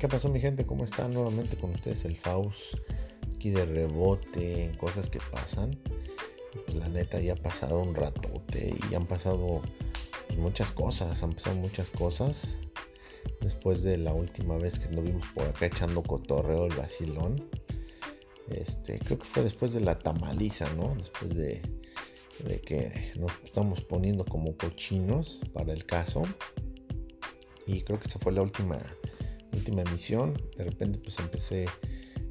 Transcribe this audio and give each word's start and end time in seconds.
¿Qué 0.00 0.08
pasó 0.08 0.30
mi 0.30 0.40
gente? 0.40 0.64
¿Cómo 0.64 0.84
están? 0.84 1.12
Nuevamente 1.12 1.58
con 1.58 1.74
ustedes 1.74 2.06
el 2.06 2.16
Faust, 2.16 2.74
aquí 3.36 3.50
de 3.50 3.66
rebote 3.66 4.64
en 4.64 4.74
cosas 4.78 5.10
que 5.10 5.18
pasan. 5.30 5.78
Pues 6.64 6.74
la 6.74 6.88
neta 6.88 7.20
ya 7.20 7.34
ha 7.34 7.36
pasado 7.36 7.80
un 7.80 7.94
ratote 7.94 8.74
y 8.90 8.94
han 8.94 9.04
pasado 9.04 9.60
pues, 10.26 10.38
muchas 10.38 10.72
cosas, 10.72 11.22
han 11.22 11.34
pasado 11.34 11.56
muchas 11.56 11.90
cosas. 11.90 12.56
Después 13.42 13.82
de 13.82 13.98
la 13.98 14.14
última 14.14 14.56
vez 14.56 14.78
que 14.78 14.88
nos 14.88 15.04
vimos 15.04 15.26
por 15.34 15.44
acá 15.44 15.66
echando 15.66 16.02
cotorreo 16.02 16.64
el 16.64 16.74
vacilón. 16.74 17.50
Este, 18.48 19.00
creo 19.00 19.18
que 19.18 19.26
fue 19.26 19.42
después 19.42 19.74
de 19.74 19.82
la 19.82 19.98
tamaliza, 19.98 20.66
¿no? 20.76 20.94
Después 20.96 21.34
de, 21.34 21.60
de 22.46 22.58
que 22.62 23.12
nos 23.16 23.32
estamos 23.44 23.82
poniendo 23.82 24.24
como 24.24 24.56
cochinos 24.56 25.42
para 25.52 25.74
el 25.74 25.84
caso. 25.84 26.22
Y 27.66 27.82
creo 27.82 28.00
que 28.00 28.08
esa 28.08 28.18
fue 28.18 28.32
la 28.32 28.40
última 28.40 28.78
última 29.52 29.82
emisión. 29.82 30.34
De 30.56 30.64
repente 30.64 30.98
pues 30.98 31.18
empecé 31.18 31.66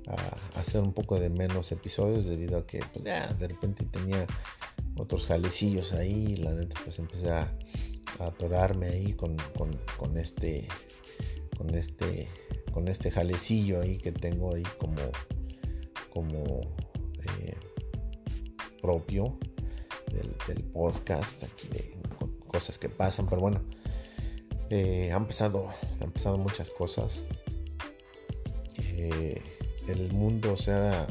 a 0.08 0.59
hacer 0.59 0.82
un 0.82 0.94
poco 0.94 1.20
de 1.20 1.30
menos 1.30 1.72
episodios 1.72 2.26
debido 2.26 2.58
a 2.58 2.66
que 2.66 2.80
pues 2.94 3.05
ya 3.05 3.32
de 3.34 3.48
repente 3.48 3.86
tenía 3.86 4.26
otros 4.98 5.26
jalecillos 5.28 5.94
ahí. 5.94 6.36
La 6.38 6.54
neta 6.54 6.80
pues 6.84 7.00
empecé 7.00 7.30
a, 7.30 7.52
atorarme 8.20 8.88
ahí 8.88 9.14
con, 9.14 9.38
con, 9.98 10.18
este 10.18 10.68
con 11.58 11.73
este 11.76 12.28
con 12.73 12.88
este 12.88 13.12
jalecillo 13.12 13.81
ahí 13.81 13.98
que 13.98 14.12
tengo 14.12 14.56
ahí 14.56 14.64
como 14.78 14.95
como 16.09 16.62
eh, 17.40 17.56
propio 18.81 19.38
del, 20.48 20.64
podcast 20.73 21.44
cosas 22.48 22.78
que 22.80 22.90
pasan 22.90 23.28
pero 23.30 23.42
bueno 23.42 23.62
eh, 24.70 25.12
han, 25.12 25.26
pasado, 25.26 25.70
han 26.00 26.12
pasado 26.12 26.38
muchas 26.38 26.70
cosas. 26.70 27.25
Eh, 28.78 29.42
el 29.88 30.12
mundo 30.14 30.56
se 30.58 30.72
ha 30.72 31.08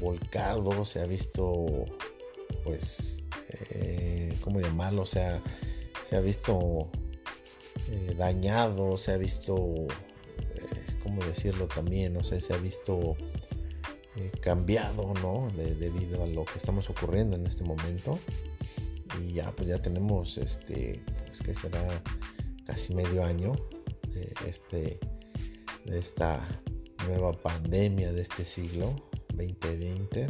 volcado, 0.00 0.84
se 0.84 1.00
ha 1.00 1.06
visto, 1.06 1.86
pues, 2.64 3.18
eh, 3.70 4.34
¿cómo 4.40 4.60
llamarlo? 4.60 5.06
Se 5.06 5.22
ha, 5.22 5.42
se 6.08 6.16
ha 6.16 6.20
visto 6.20 6.90
dañado, 8.16 8.96
se 8.96 9.12
ha 9.12 9.16
visto, 9.16 9.86
¿cómo 11.02 11.24
decirlo 11.24 11.68
también? 11.68 12.14
No 12.14 12.24
sé, 12.24 12.40
se 12.40 12.54
ha 12.54 12.56
visto 12.56 13.16
cambiado, 14.40 15.12
¿no? 15.22 15.48
debido 15.56 16.22
a 16.22 16.26
lo 16.26 16.44
que 16.44 16.58
estamos 16.58 16.88
ocurriendo 16.90 17.36
en 17.36 17.46
este 17.46 17.62
momento. 17.62 18.18
Y 19.22 19.34
ya, 19.34 19.50
pues 19.52 19.68
ya 19.68 19.80
tenemos, 19.80 20.38
este, 20.38 21.00
pues 21.26 21.40
que 21.40 21.54
será 21.54 22.02
casi 22.64 22.94
medio 22.94 23.24
año 23.24 23.52
de, 24.12 24.32
este, 24.46 24.98
de 25.84 25.98
esta 25.98 26.46
nueva 27.06 27.32
pandemia 27.32 28.12
de 28.12 28.22
este 28.22 28.44
siglo 28.44 28.94
2020 29.34 30.26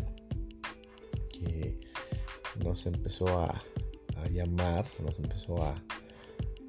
que 1.32 1.80
nos 2.62 2.86
empezó 2.86 3.26
a, 3.41 3.62
llamar, 4.30 4.86
nos 5.00 5.18
empezó 5.18 5.62
a, 5.62 5.74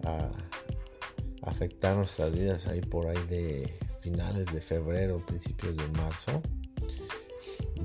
a, 0.03 0.29
afectar 1.43 1.95
nuestras 1.95 2.33
vidas 2.33 2.67
ahí 2.67 2.81
por 2.81 3.07
ahí 3.07 3.25
de 3.29 3.79
finales 4.01 4.51
de 4.53 4.59
febrero, 4.59 5.25
principios 5.25 5.77
de 5.77 5.87
marzo, 5.89 6.41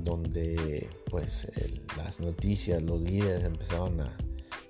donde 0.03 0.89
pues 1.09 1.49
las 1.97 2.19
noticias, 2.19 2.81
los 2.83 3.01
líderes 3.01 3.45
empezaron 3.45 4.01
a, 4.01 4.17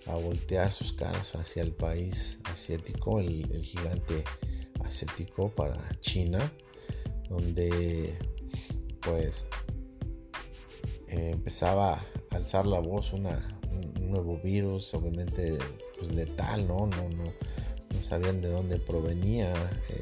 a 0.08 0.16
voltear 0.16 0.72
sus 0.72 0.94
caras 0.94 1.36
hacia 1.36 1.64
el 1.64 1.74
país 1.74 2.40
asiático, 2.46 3.20
el, 3.20 3.62
gigante 3.64 4.24
asiático 4.84 5.50
para 5.50 5.90
China, 6.00 6.52
donde 7.30 8.18
pues 9.02 9.46
eh, 11.08 11.32
empezaba 11.34 11.94
a 12.32 12.36
alzar 12.36 12.66
la 12.66 12.80
voz 12.80 13.14
una, 13.14 13.60
un 13.72 14.12
nuevo 14.12 14.40
virus, 14.40 14.94
obviamente 14.94 15.58
pues 15.98 16.14
letal, 16.14 16.68
¿no? 16.68 16.88
No, 16.88 17.10
no, 17.10 17.24
no 17.24 18.04
sabían 18.08 18.42
de 18.42 18.50
dónde 18.50 18.78
provenía. 18.80 19.54
Eh, 19.90 20.02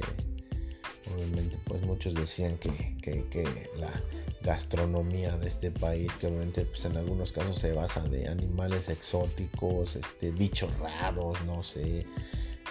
obviamente 1.15 1.57
pues 1.65 1.81
muchos 1.83 2.13
decían 2.13 2.57
que, 2.57 2.95
que 3.01 3.69
la 3.77 4.01
gastronomía 4.49 5.37
de 5.37 5.47
este 5.47 5.69
país 5.69 6.11
que 6.15 6.25
obviamente 6.25 6.65
pues 6.65 6.83
en 6.85 6.97
algunos 6.97 7.31
casos 7.31 7.59
se 7.59 7.71
basa 7.71 8.01
de 8.01 8.27
animales 8.27 8.89
exóticos, 8.89 9.95
este, 9.95 10.31
bichos 10.31 10.71
raros, 10.79 11.37
no 11.45 11.61
sé. 11.61 12.07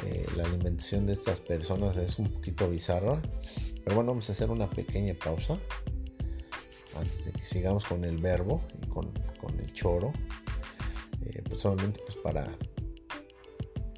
Eh, 0.05 0.27
la 0.37 0.43
alimentación 0.43 1.07
de 1.07 1.13
estas 1.13 1.39
personas 1.39 1.97
es 1.97 2.19
un 2.19 2.33
poquito 2.33 2.69
bizarra. 2.69 3.23
Pero 3.85 3.95
bueno, 3.95 4.11
vamos 4.11 4.29
a 4.29 4.33
hacer 4.33 4.51
una 4.51 4.69
pequeña 4.69 5.15
pausa 5.15 5.57
antes 6.97 7.27
de 7.27 7.31
que 7.31 7.47
sigamos 7.47 7.85
con 7.85 8.05
el 8.05 8.19
verbo 8.19 8.61
y 8.83 8.87
con, 8.89 9.13
el 9.61 9.73
choro. 9.73 10.13
Eh, 11.27 11.45
pues 11.49 11.61
solamente 11.61 12.01
pues 12.05 12.17
para 12.17 12.59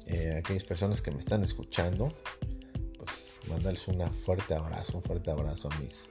eh, 0.05 0.35
aquellas 0.37 0.63
personas 0.65 1.01
que 1.01 1.09
me 1.09 1.17
están 1.17 1.43
escuchando, 1.43 2.13
pues 2.99 3.37
mandarles 3.49 3.87
un 3.87 4.07
fuerte 4.13 4.53
abrazo, 4.53 4.97
un 4.97 5.03
fuerte 5.03 5.31
abrazo 5.31 5.67
a 5.71 5.79
mis 5.79 6.07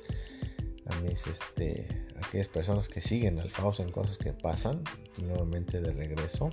a 0.91 1.01
mis 1.01 1.27
este 1.27 1.87
aquellas 2.23 2.49
personas 2.49 2.89
que 2.89 3.01
siguen 3.01 3.39
al 3.39 3.51
Faust 3.51 3.81
en 3.81 3.91
cosas 3.91 4.19
que 4.19 4.33
pasan 4.33 4.83
nuevamente 5.19 5.81
de 5.81 5.93
regreso. 5.93 6.51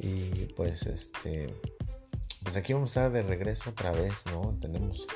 Y 0.00 0.46
pues 0.56 0.86
este 0.86 1.54
pues 2.44 2.56
aquí 2.56 2.74
vamos 2.74 2.96
a 2.96 3.06
estar 3.06 3.12
de 3.12 3.22
regreso 3.22 3.70
otra 3.70 3.90
vez 3.92 4.26
no 4.26 4.56
tenemos 4.60 5.06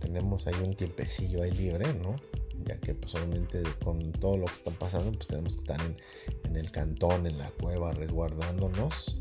tenemos 0.00 0.46
ahí 0.46 0.54
un 0.62 0.74
tiempecillo 0.74 1.42
ahí 1.42 1.50
libre 1.50 1.92
no 1.94 2.16
ya 2.64 2.78
que 2.78 2.94
pues 2.94 3.14
obviamente 3.14 3.62
con 3.84 4.12
todo 4.12 4.38
lo 4.38 4.46
que 4.46 4.54
está 4.54 4.70
pasando 4.70 5.12
pues 5.12 5.28
tenemos 5.28 5.54
que 5.54 5.60
estar 5.60 5.80
en, 5.82 5.96
en 6.44 6.56
el 6.56 6.70
cantón 6.70 7.26
en 7.26 7.38
la 7.38 7.50
cueva 7.50 7.92
resguardándonos 7.92 9.20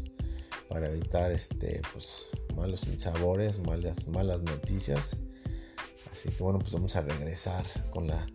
para 0.69 0.87
evitar 0.87 1.31
este 1.31 1.81
pues 1.91 2.27
malos 2.55 2.87
insabores 2.87 3.59
malas 3.59 4.07
malas 4.07 4.41
noticias 4.41 5.17
Así 6.15 6.29
que 6.29 6.43
bueno, 6.43 6.59
pues 6.59 6.71
vamos 6.71 6.95
a 6.95 7.01
regresar 7.01 7.65
con 7.91 8.07
la 8.07 8.25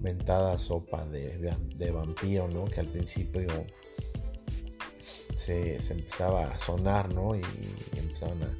mentada 0.00 0.56
sopa 0.56 1.04
de, 1.04 1.92
vampiro, 1.92 2.48
¿no? 2.48 2.64
Que 2.64 2.80
al 2.80 2.86
principio 2.86 3.46
se, 5.36 5.76
empezaba 5.76 6.44
a 6.44 6.58
sonar, 6.58 7.12
¿no? 7.14 7.36
Y, 7.36 7.42
empezaron 7.96 8.42
a, 8.44 8.58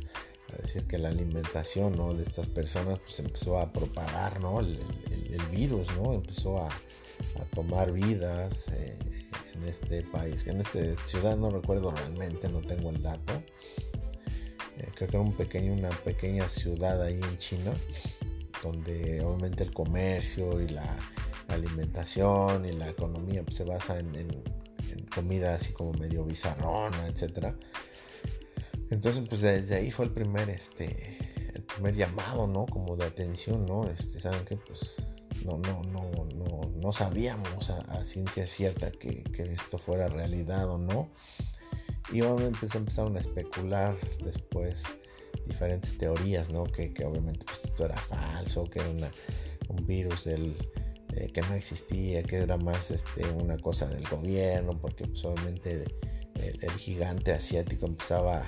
decir 0.60 0.86
que 0.86 0.98
la 0.98 1.08
alimentación, 1.08 1.96
¿no? 1.96 2.12
De 2.12 2.24
estas 2.24 2.46
personas, 2.46 2.98
pues 3.00 3.20
empezó 3.20 3.58
a 3.58 3.72
propagar, 3.72 4.38
¿no? 4.40 4.60
El, 4.60 4.78
virus, 5.50 5.88
¿no? 5.96 6.12
Empezó 6.12 6.58
a, 6.58 6.68
tomar 7.54 7.92
vidas 7.92 8.66
eh, 8.72 8.98
en 9.54 9.64
este 9.64 10.02
país. 10.02 10.46
En 10.46 10.60
esta 10.60 10.78
ciudad 11.04 11.36
no 11.36 11.50
recuerdo 11.50 11.90
realmente, 11.90 12.48
no 12.48 12.60
tengo 12.60 12.90
el 12.90 13.02
dato. 13.02 13.32
Eh, 14.76 14.88
creo 14.94 15.08
que 15.08 15.16
era 15.16 15.20
un 15.20 15.32
pequeño, 15.32 15.72
una 15.72 15.88
pequeña 15.88 16.48
ciudad 16.48 17.02
ahí 17.02 17.20
en 17.20 17.38
China 17.38 17.72
donde 18.62 19.22
obviamente 19.24 19.64
el 19.64 19.72
comercio 19.72 20.60
y 20.60 20.68
la, 20.68 20.96
alimentación 21.48 22.66
y 22.66 22.72
la 22.72 22.90
economía 22.90 23.42
pues, 23.42 23.56
se 23.56 23.64
basa 23.64 23.98
en, 23.98 24.28
comida 25.14 25.54
así 25.54 25.72
como 25.72 25.92
medio 25.92 26.24
bizarrona, 26.24 27.06
etcétera. 27.06 27.56
Entonces, 28.90 29.24
pues 29.28 29.40
desde 29.40 29.76
ahí 29.76 29.90
fue 29.90 30.04
el 30.04 30.12
primer, 30.12 30.50
este, 30.50 31.16
el 31.54 31.62
primer 31.62 31.94
llamado, 31.94 32.46
¿no? 32.46 32.66
Como 32.66 32.96
de 32.96 33.06
atención, 33.06 33.64
¿no? 33.66 33.88
Este, 33.88 34.20
saben 34.20 34.44
que 34.44 34.56
pues 34.56 34.96
no, 35.44 35.58
no, 35.58 35.82
no, 35.82 36.10
no, 36.34 36.70
no 36.76 36.92
sabíamos 36.92 37.70
a, 37.70 38.04
ciencia 38.04 38.46
cierta 38.46 38.90
que, 38.90 39.24
esto 39.52 39.78
fuera 39.78 40.08
realidad 40.08 40.68
o 40.68 40.78
no. 40.78 41.10
Y 42.12 42.22
obviamente 42.22 42.68
se 42.68 42.78
empezaron 42.78 43.16
a 43.16 43.20
especular 43.20 43.98
después 44.24 44.84
diferentes 45.48 45.98
teorías, 45.98 46.50
¿no? 46.50 46.64
Que, 46.64 46.92
obviamente 47.04 47.44
pues, 47.44 47.64
esto 47.64 47.86
era 47.86 47.96
falso, 47.96 48.64
que 48.64 48.80
era 48.80 48.88
un 49.68 49.86
virus 49.86 50.24
del, 50.24 50.54
eh, 51.14 51.30
que 51.32 51.40
no 51.40 51.54
existía, 51.54 52.22
que 52.22 52.36
era 52.36 52.56
más 52.58 52.90
este, 52.90 53.28
una 53.30 53.56
cosa 53.58 53.86
del 53.88 54.06
gobierno, 54.08 54.78
porque 54.78 55.06
pues, 55.06 55.24
obviamente 55.24 55.84
el, 56.34 56.70
gigante 56.72 57.32
asiático 57.32 57.86
empezaba 57.86 58.46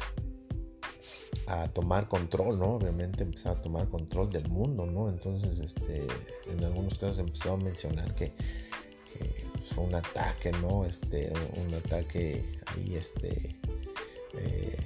a 1.47 1.69
tomar 1.69 2.07
control, 2.07 2.59
¿no? 2.59 2.75
Obviamente 2.75 3.25
empezaba 3.25 3.57
a 3.57 3.63
tomar 3.63 3.89
control 3.89 4.31
del 4.31 4.49
mundo, 4.49 4.87
¿no? 4.87 5.09
Entonces, 5.09 5.59
este, 5.59 6.07
en 6.47 6.63
algunos 6.63 6.99
casos 6.99 7.19
empezó 7.19 7.55
a 7.55 7.57
mencionar 7.57 8.15
que, 8.15 8.33
pues, 9.55 9.71
fue 9.75 9.85
un 9.85 9.95
ataque, 9.95 10.53
¿no? 10.53 10.85
Este, 10.85 11.33
un 11.57 11.75
ataque 11.75 12.45
ahí, 12.67 12.95
este, 12.95 13.57
eh, 14.35 14.77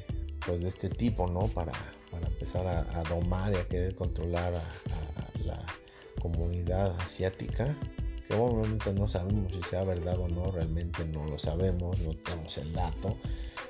pues 0.47 0.61
de 0.61 0.69
este 0.69 0.89
tipo, 0.89 1.27
¿no? 1.27 1.49
Para, 1.49 1.73
empezar 2.23 2.67
a, 2.67 3.03
domar 3.05 3.53
y 3.53 3.57
a 3.57 3.69
querer 3.69 3.95
controlar 3.95 4.55
a, 4.55 4.63
la 5.45 5.65
comunidad 6.21 6.99
asiática, 7.01 7.77
que 8.27 8.35
obviamente 8.35 8.93
no 8.93 9.07
sabemos 9.09 9.53
si 9.53 9.63
sea 9.63 9.85
verdad 9.85 10.19
o 10.19 10.29
no, 10.29 10.51
realmente 10.51 11.05
no 11.05 11.27
lo 11.27 11.39
sabemos, 11.39 12.01
no 12.01 12.15
tenemos 12.15 12.57
el 12.59 12.73
dato. 12.73 13.17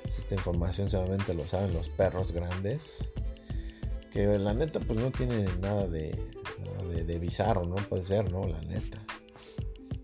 Esta 0.07 0.35
información 0.35 0.89
solamente 0.89 1.33
lo 1.33 1.45
saben 1.47 1.73
los 1.73 1.89
perros 1.89 2.31
grandes, 2.31 3.03
que 4.11 4.25
la 4.39 4.53
neta 4.53 4.79
pues 4.79 4.99
no 4.99 5.11
tiene 5.11 5.45
nada 5.59 5.87
de, 5.87 6.17
de, 7.05 7.19
bizarro, 7.19 7.65
¿no? 7.65 7.75
Puede 7.75 8.05
ser, 8.05 8.31
¿no? 8.31 8.47
La 8.47 8.61
neta. 8.61 9.03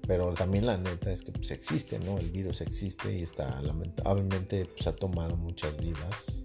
Pero 0.06 0.34
también 0.34 0.66
la 0.66 0.78
neta 0.78 1.12
es 1.12 1.22
que 1.22 1.32
pues 1.32 1.52
existe, 1.52 2.00
¿no? 2.00 2.18
El 2.18 2.30
virus 2.30 2.60
existe 2.60 3.16
y 3.16 3.24
está 3.24 3.62
lamentablemente 3.62 4.66
pues 4.66 4.88
ha 4.88 4.96
tomado 4.96 5.38
muchas 5.38 5.78
vidas 5.78 6.44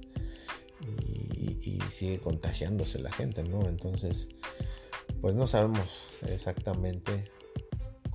y, 1.61 1.81
sigue 1.91 2.19
contagiándose 2.19 2.99
la 3.00 3.12
gente, 3.12 3.43
¿no? 3.43 3.69
Entonces, 3.69 4.29
pues 5.20 5.35
no 5.35 5.47
sabemos 5.47 6.06
exactamente 6.26 7.31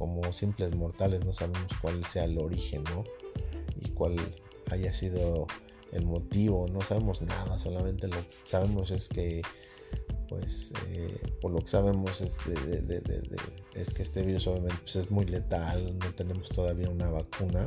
como 0.02 0.34
simples 0.34 0.76
mortales 0.76 1.24
no 1.24 1.32
sabemos 1.32 1.68
cuál 1.80 2.04
sea 2.06 2.24
el 2.24 2.40
origen, 2.40 2.84
¿no? 2.86 3.04
Y 3.80 3.90
cuál 3.90 4.16
haya 4.72 4.92
sido 4.94 5.46
el 5.92 6.08
motivo, 6.08 6.66
no 6.74 6.82
sabemos 6.82 7.22
nada, 7.22 7.60
solamente 7.60 8.08
lo 8.08 8.18
que 8.18 8.36
sabemos 8.44 8.90
es 8.90 9.08
que, 9.08 9.44
pues, 10.28 10.74
eh, 10.88 11.22
por 11.40 11.52
lo 11.52 11.60
que 11.60 11.68
sabemos 11.68 12.20
es, 12.22 12.36
es 13.76 13.94
que 13.94 14.02
este 14.02 14.24
virus 14.24 14.48
obviamente 14.48 14.78
pues, 14.82 14.96
es 14.96 15.12
muy 15.12 15.26
letal, 15.26 16.00
no 16.00 16.12
tenemos 16.16 16.50
todavía 16.50 16.90
una 16.90 17.12
vacuna, 17.12 17.66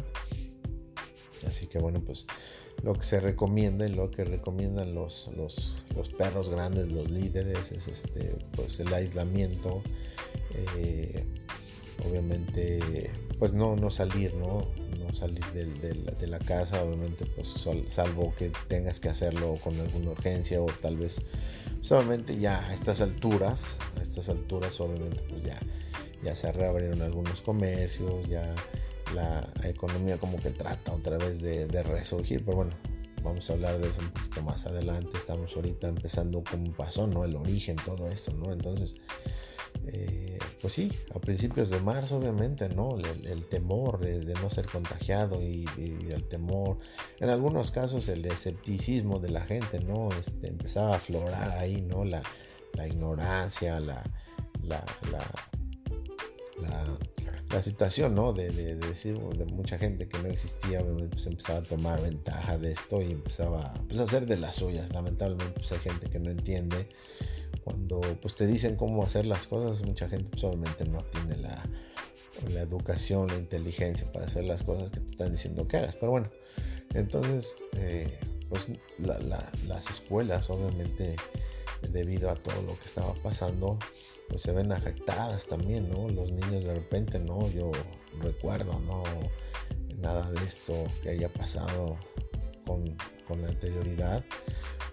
así 1.46 1.68
que 1.68 1.78
bueno, 1.78 2.00
pues 2.00 2.26
lo 2.82 2.94
que 2.94 3.04
se 3.04 3.20
recomienda 3.20 3.86
y 3.86 3.92
lo 3.92 4.10
que 4.10 4.24
recomiendan 4.24 4.94
los, 4.94 5.30
los, 5.36 5.84
los 5.96 6.08
perros 6.10 6.48
grandes, 6.48 6.92
los 6.92 7.10
líderes, 7.10 7.72
es 7.72 7.88
este, 7.88 8.34
pues 8.56 8.80
el 8.80 8.92
aislamiento. 8.92 9.82
Eh, 10.76 11.24
obviamente 12.06 13.10
pues 13.38 13.52
no, 13.52 13.76
no 13.76 13.90
salir, 13.90 14.34
¿no? 14.34 14.66
No 14.98 15.14
salir 15.14 15.44
de, 15.52 16.26
la 16.26 16.38
casa, 16.38 16.82
obviamente 16.82 17.26
pues 17.26 17.54
salvo 17.88 18.34
que 18.36 18.50
tengas 18.68 19.00
que 19.00 19.08
hacerlo 19.08 19.56
con 19.62 19.78
alguna 19.78 20.10
urgencia 20.10 20.60
o 20.60 20.66
tal 20.66 20.96
vez 20.96 21.20
solamente 21.82 22.38
ya 22.38 22.66
a 22.66 22.74
estas 22.74 23.00
alturas, 23.00 23.74
a 23.98 24.02
estas 24.02 24.28
alturas 24.28 24.80
obviamente 24.80 25.22
pues 25.28 25.42
ya, 25.44 25.60
ya 26.22 26.34
se 26.34 26.50
reabrieron 26.52 27.02
algunos 27.02 27.42
comercios, 27.42 28.26
ya 28.28 28.54
la 29.14 29.52
economía 29.64 30.16
como 30.18 30.38
que 30.38 30.50
trata 30.50 30.92
otra 30.92 31.18
vez 31.18 31.40
de, 31.42 31.82
resurgir, 31.82 32.44
pero 32.44 32.58
bueno, 32.58 32.72
vamos 33.22 33.48
a 33.50 33.54
hablar 33.54 33.78
de 33.78 33.88
eso 33.88 34.00
un 34.00 34.10
poquito 34.10 34.42
más 34.42 34.66
adelante, 34.66 35.16
estamos 35.16 35.54
ahorita 35.54 35.88
empezando 35.88 36.42
como 36.48 36.72
pasó, 36.72 37.06
¿no? 37.06 37.24
El 37.24 37.36
origen, 37.36 37.76
todo 37.84 38.08
esto, 38.08 38.32
¿no? 38.32 38.52
Entonces... 38.52 38.96
Eh, 39.86 40.38
pues 40.62 40.72
sí, 40.72 40.90
a 41.14 41.18
principios 41.18 41.68
de 41.68 41.78
marzo 41.78 42.16
obviamente, 42.16 42.68
¿no? 42.70 42.96
El, 42.98 43.44
temor 43.48 43.98
de, 43.98 44.32
no 44.34 44.48
ser 44.48 44.64
contagiado 44.66 45.42
y, 45.42 45.66
el 45.76 46.24
temor, 46.24 46.78
en 47.20 47.28
algunos 47.28 47.70
casos 47.70 48.08
el 48.08 48.24
escepticismo 48.24 49.18
de 49.18 49.28
la 49.28 49.42
gente, 49.42 49.80
¿no? 49.80 50.08
Este, 50.18 50.48
empezaba 50.48 50.92
a 50.92 50.96
aflorar 50.96 51.58
ahí, 51.58 51.82
¿no? 51.82 52.04
La, 52.04 52.22
ignorancia, 52.86 53.78
la, 53.78 54.02
la, 54.62 54.84
situación, 57.62 58.14
¿no? 58.14 58.32
De, 58.32 58.50
decir 58.50 59.18
de 59.18 59.44
mucha 59.46 59.78
gente 59.78 60.08
que 60.08 60.18
no 60.18 60.28
existía, 60.28 60.84
pues 61.10 61.26
empezaba 61.26 61.60
a 61.60 61.62
tomar 61.62 62.02
ventaja 62.02 62.58
de 62.58 62.72
esto 62.72 63.02
y 63.02 63.12
empezaba 63.12 63.74
pues, 63.88 64.00
a 64.00 64.04
hacer 64.04 64.26
de 64.26 64.36
las 64.36 64.56
suyas. 64.56 64.92
Lamentablemente 64.92 65.52
pues 65.58 65.72
hay 65.72 65.78
gente 65.78 66.08
que 66.08 66.18
no 66.18 66.30
entiende 66.30 66.88
cuando 67.62 68.00
pues 68.20 68.36
te 68.36 68.46
dicen 68.46 68.76
cómo 68.76 69.02
hacer 69.02 69.26
las 69.26 69.46
cosas, 69.46 69.86
mucha 69.86 70.08
gente 70.08 70.30
pues, 70.30 70.44
obviamente 70.44 70.84
no 70.84 71.02
tiene 71.04 71.36
la, 71.36 71.62
la 72.50 72.60
educación, 72.60 73.28
la 73.28 73.36
inteligencia 73.36 74.10
para 74.12 74.26
hacer 74.26 74.44
las 74.44 74.62
cosas 74.62 74.90
que 74.90 75.00
te 75.00 75.10
están 75.10 75.32
diciendo 75.32 75.66
que 75.66 75.78
hagas. 75.78 75.96
Pero 75.96 76.12
bueno, 76.12 76.30
entonces 76.94 77.56
eh, 77.76 78.18
pues 78.48 78.68
las 78.98 79.90
escuelas 79.90 80.50
obviamente 80.50 81.16
debido 81.90 82.30
a 82.30 82.34
todo 82.34 82.62
lo 82.62 82.78
que 82.78 82.86
estaba 82.86 83.14
pasando 83.14 83.78
pues 84.28 84.42
se 84.42 84.52
ven 84.52 84.72
afectadas 84.72 85.46
también, 85.46 85.90
¿no? 85.90 86.08
Los 86.08 86.32
niños 86.32 86.64
de 86.64 86.74
repente, 86.74 87.18
¿no? 87.18 87.48
Yo 87.50 87.70
recuerdo, 88.20 88.78
¿no? 88.80 89.02
Nada 89.98 90.30
de 90.30 90.44
esto 90.44 90.74
que 91.02 91.10
haya 91.10 91.28
pasado 91.28 91.96
con, 92.64 92.96
con 93.26 93.44
anterioridad 93.44 94.24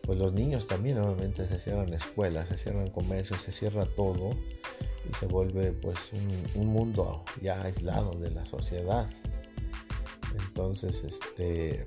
pues 0.04 0.18
los 0.18 0.33
niños 0.33 0.68
también 0.68 0.98
obviamente 0.98 1.48
se 1.48 1.60
cierran 1.60 1.94
escuelas, 1.94 2.50
se 2.50 2.57
cierran 2.57 2.89
comercios, 2.89 3.42
se 3.42 3.51
cierra 3.51 3.86
todo 3.86 4.31
y 5.10 5.13
se 5.16 5.28
vuelve 5.28 5.72
pues 5.74 6.12
un, 6.56 6.68
mundo 6.68 7.24
ya 7.42 7.62
aislado 7.62 8.12
de 8.19 8.31
la 8.31 8.45
sociedad. 8.45 9.10
Entonces, 10.48 11.04
este, 11.04 11.86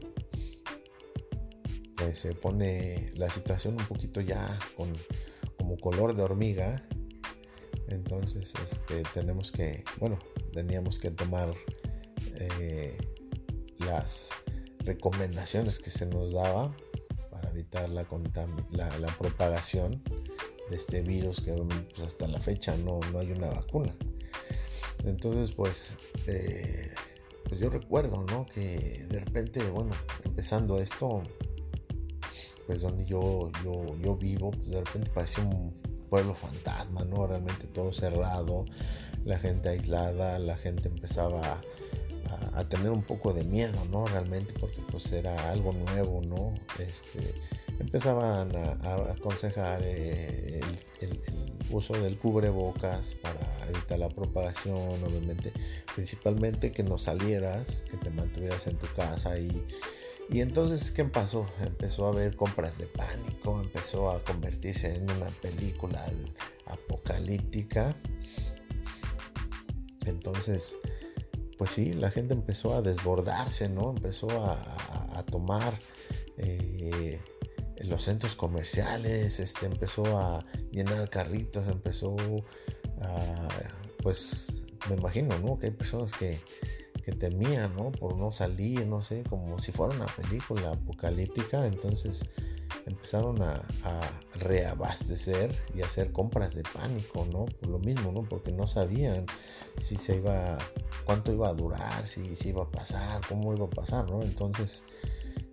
pues 1.96 2.18
se 2.18 2.34
pone 2.34 3.12
la 3.16 3.28
situación 3.30 3.74
un 3.78 3.86
poquito 3.86 4.20
ya 4.20 4.58
con 4.76 4.92
como 5.58 5.76
color 5.78 6.14
de 6.14 6.22
hormiga. 6.22 6.82
Entonces, 7.88 8.52
este, 8.62 9.02
tenemos 9.12 9.52
que, 9.52 9.84
bueno, 9.98 10.18
teníamos 10.52 10.98
que 10.98 11.10
tomar 11.10 11.54
eh, 12.36 12.96
las 13.78 14.30
recomendaciones 14.80 15.78
que 15.78 15.90
se 15.90 16.06
nos 16.06 16.32
daba 16.32 16.74
evitar 17.54 17.88
la, 17.90 18.06
la, 18.98 19.16
propagación 19.18 20.02
de 20.70 20.76
este 20.76 21.02
virus 21.02 21.40
que 21.40 21.52
pues, 21.52 22.02
hasta 22.02 22.26
la 22.26 22.40
fecha 22.40 22.76
no, 22.76 23.00
no, 23.12 23.20
hay 23.20 23.30
una 23.32 23.48
vacuna. 23.48 23.94
Entonces, 25.04 25.54
pues, 25.54 25.94
eh, 26.26 26.92
pues 27.44 27.60
yo 27.60 27.70
recuerdo, 27.70 28.24
¿no? 28.28 28.46
Que 28.46 29.06
de 29.08 29.20
repente, 29.20 29.62
bueno, 29.70 29.92
empezando 30.24 30.80
esto, 30.80 31.22
pues 32.66 32.82
donde 32.82 33.04
yo, 33.04 33.50
yo, 33.62 33.96
yo 34.02 34.16
vivo, 34.16 34.50
pues 34.50 34.70
de 34.70 34.82
repente 34.82 35.10
parecía 35.10 35.44
un 35.44 35.72
pueblo 36.04 36.34
fantasma, 36.34 37.04
¿no? 37.04 37.26
Realmente 37.26 37.66
todo 37.66 37.92
cerrado, 37.92 38.64
la 39.24 39.38
gente 39.38 39.68
aislada, 39.70 40.38
la 40.38 40.56
gente 40.56 40.88
empezaba 40.88 41.40
a 42.54 42.64
tener 42.64 42.90
un 42.90 43.02
poco 43.02 43.32
de 43.32 43.44
miedo, 43.44 43.84
¿no? 43.90 44.06
Realmente 44.06 44.52
porque 44.58 44.80
pues 44.90 45.10
era 45.12 45.50
algo 45.50 45.72
nuevo, 45.72 46.22
¿no? 46.22 46.54
Este, 46.78 47.34
empezaban 47.78 48.54
a, 48.56 49.12
aconsejar 49.12 49.80
eh, 49.82 50.60
el, 51.00 51.20
uso 51.70 51.94
del 51.94 52.18
cubrebocas 52.18 53.14
para 53.14 53.68
evitar 53.68 53.98
la 53.98 54.08
propagación, 54.08 55.02
obviamente, 55.02 55.52
principalmente 55.94 56.72
que 56.72 56.82
no 56.82 56.98
salieras, 56.98 57.84
que 57.90 57.96
te 57.96 58.10
mantuvieras 58.10 58.66
en 58.66 58.76
tu 58.76 58.86
casa 58.94 59.38
y, 59.38 59.64
y 60.30 60.40
entonces, 60.40 60.90
¿qué 60.90 61.04
pasó? 61.04 61.46
Empezó 61.60 62.06
a 62.06 62.08
haber 62.10 62.36
compras 62.36 62.78
de 62.78 62.86
pánico, 62.86 63.60
empezó 63.60 64.10
a 64.10 64.22
convertirse 64.24 64.94
en 64.94 65.10
una 65.10 65.26
película 65.42 66.04
apocalíptica. 66.66 67.94
Entonces, 70.06 70.76
pues 71.58 71.70
sí, 71.70 71.92
la 71.92 72.10
gente 72.10 72.34
empezó 72.34 72.74
a 72.74 72.82
desbordarse, 72.82 73.68
¿no? 73.68 73.90
Empezó 73.90 74.28
a, 74.30 75.24
tomar 75.30 75.72
eh, 76.36 77.18
los 77.84 78.04
centros 78.04 78.34
comerciales, 78.34 79.40
este, 79.40 79.66
empezó 79.66 80.18
a 80.18 80.44
llenar 80.70 81.08
carritos, 81.08 81.66
empezó 81.68 82.16
a, 83.00 83.48
pues, 84.02 84.48
me 84.88 84.96
imagino, 84.96 85.38
¿no? 85.38 85.58
Que 85.58 85.66
hay 85.66 85.72
personas 85.72 86.12
que, 86.12 86.38
que 87.04 87.12
temían, 87.12 87.76
¿no? 87.76 87.92
Por 87.92 88.16
no 88.16 88.32
salir, 88.32 88.86
no 88.86 89.02
sé, 89.02 89.22
como 89.28 89.58
si 89.58 89.72
fuera 89.72 89.94
una 89.94 90.06
película 90.06 90.72
apocalíptica, 90.72 91.66
entonces 91.66 92.24
empezaron 92.86 93.42
a, 93.42 93.62
reabastecer 94.36 95.54
y 95.74 95.82
hacer 95.82 96.10
compras 96.10 96.54
de 96.54 96.64
pánico, 96.64 97.26
¿no? 97.30 97.44
Por 97.44 97.68
lo 97.68 97.78
mismo, 97.78 98.10
¿no? 98.10 98.22
Porque 98.24 98.50
no 98.50 98.66
sabían 98.66 99.26
si 99.78 99.96
se 99.96 100.16
iba, 100.16 100.58
cuánto 101.04 101.32
iba 101.32 101.48
a 101.48 101.54
durar, 101.54 102.06
si, 102.08 102.34
si 102.36 102.48
iba 102.48 102.64
a 102.64 102.70
pasar, 102.70 103.20
cómo 103.28 103.54
iba 103.54 103.66
a 103.66 103.70
pasar, 103.70 104.10
¿no? 104.10 104.22
Entonces, 104.22 104.82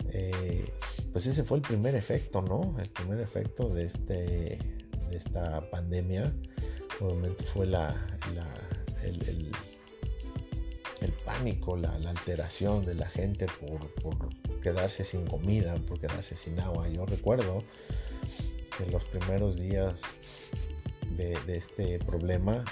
eh, 0.10 0.74
pues 1.14 1.28
ese 1.28 1.44
fue 1.44 1.58
el 1.58 1.64
primer 1.64 1.96
efecto, 1.96 2.42
¿no? 2.42 2.76
El 2.80 2.90
primer 2.90 3.20
efecto 3.20 3.70
de, 3.70 3.86
este, 3.86 4.14
de 5.10 5.16
esta 5.16 5.70
pandemia, 5.70 6.34
obviamente 7.00 7.44
fue 7.44 7.68
la, 7.68 7.96
el, 9.04 9.52
pánico, 11.32 11.78
la, 11.78 11.90
alteración 11.90 12.84
de 12.84 12.96
la 12.96 13.08
gente 13.08 13.46
por, 13.46 13.90
por 14.02 14.60
quedarse 14.62 15.04
sin 15.04 15.26
comida, 15.26 15.76
por 15.88 16.00
quedarse 16.00 16.36
sin 16.36 16.60
agua. 16.60 16.90
Yo 16.90 17.06
recuerdo 17.06 17.64
que 18.78 18.86
los 18.92 19.06
primeros 19.06 19.58
días 19.58 20.02
de, 21.16 21.38
este 21.56 22.00
problema, 22.00 22.64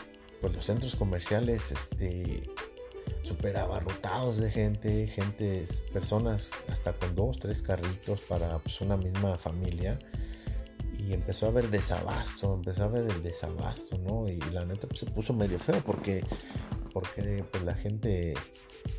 pues 0.41 0.53
los 0.53 0.65
centros 0.65 0.95
comerciales 0.95 1.71
este, 1.71 2.49
super 3.23 3.55
de 3.55 4.51
gente, 4.51 5.07
gente, 5.07 5.65
personas 5.93 6.51
hasta 6.69 6.93
con 6.93 7.15
dos, 7.15 7.39
tres 7.39 7.61
carritos 7.61 8.21
para 8.21 8.59
pues, 8.59 8.81
una 8.81 8.97
misma 8.97 9.37
familia. 9.37 9.97
Y 10.97 11.13
empezó 11.13 11.45
a 11.45 11.49
haber 11.49 11.69
desabasto, 11.69 12.55
empezó 12.55 12.83
a 12.83 12.85
haber 12.87 13.09
el 13.09 13.23
desabasto, 13.23 13.97
¿no? 13.97 14.27
Y 14.27 14.37
la 14.51 14.65
neta 14.65 14.85
pues, 14.85 14.99
se 14.99 15.05
puso 15.05 15.33
medio 15.33 15.57
feo 15.57 15.81
porque 15.85 16.25
porque 16.93 17.43
pues 17.51 17.63
la 17.63 17.73
gente 17.75 18.33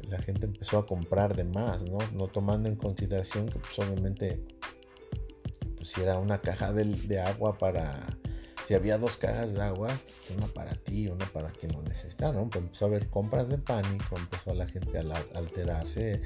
la 0.09 0.19
gente 0.19 0.47
empezó 0.47 0.79
a 0.79 0.87
comprar 0.87 1.37
de 1.37 1.45
más, 1.45 1.83
¿no? 1.85 1.99
No 2.13 2.29
tomando 2.29 2.69
en 2.69 2.77
consideración 2.77 3.49
que 3.49 3.59
pues 3.59 3.79
obviamente 3.79 4.43
pues 5.77 5.91
si 5.91 6.03
era 6.03 6.19
una 6.19 6.41
caja 6.41 6.73
de, 6.75 7.21
agua 7.21 7.57
para, 7.57 8.07
si 8.67 8.75
había 8.75 8.99
dos 8.99 9.17
cajas 9.17 9.55
de 9.55 9.63
agua, 9.63 9.89
una 10.37 10.47
para 10.49 10.75
ti 10.75 11.09
una 11.09 11.25
para 11.27 11.51
quien 11.51 11.73
lo 11.73 11.83
necesitara, 11.83 12.35
¿no? 12.35 12.51
Pues 12.51 12.65
empezó 12.65 12.85
a 12.85 12.89
haber 12.89 13.09
compras 13.09 13.49
de 13.49 13.57
pánico, 13.57 14.17
empezó 14.17 14.51
a 14.51 14.55
la 14.55 14.67
gente 14.67 14.99
a 14.99 15.03
alterarse, 15.35 16.21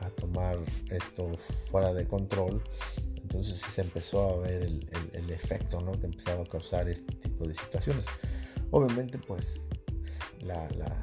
a 0.00 0.08
tomar 0.10 0.58
esto 0.90 1.32
fuera 1.70 1.92
de 1.92 2.06
control. 2.06 2.62
Entonces 3.16 3.58
se 3.58 3.80
empezó 3.80 4.28
a 4.28 4.38
ver 4.38 4.62
el, 4.62 4.88
el, 5.12 5.30
efecto 5.30 5.80
¿no? 5.80 5.92
que 5.92 6.06
empezaba 6.06 6.42
a 6.42 6.46
causar 6.46 6.88
este 6.88 7.14
tipo 7.14 7.46
de 7.46 7.54
situaciones. 7.54 8.06
Obviamente, 8.70 9.18
pues 9.18 9.60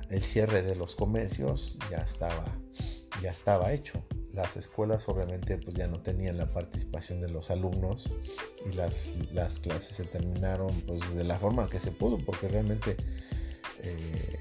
el 0.10 0.22
cierre 0.22 0.62
de 0.62 0.76
los 0.76 0.96
comercios 0.96 1.78
ya 1.90 1.98
estaba, 1.98 2.46
ya 3.22 3.32
estaba 3.32 3.72
hecho. 3.74 4.04
Las 4.34 4.56
escuelas 4.56 5.08
obviamente 5.10 5.58
pues 5.58 5.76
ya 5.76 5.88
no 5.88 6.02
tenían 6.02 6.38
la 6.38 6.52
participación 6.52 7.20
de 7.22 7.30
los 7.30 7.50
alumnos 7.50 8.10
y 8.70 8.74
las, 8.76 9.10
las 9.34 9.60
clases 9.60 9.96
se 9.96 10.04
terminaron 10.04 10.70
pues 10.82 11.16
de 11.16 11.24
la 11.24 11.38
forma 11.38 11.68
que 11.68 11.80
se 11.80 11.92
pudo 11.92 12.18
porque 12.18 12.48
realmente 12.48 12.96
eh, 13.84 14.40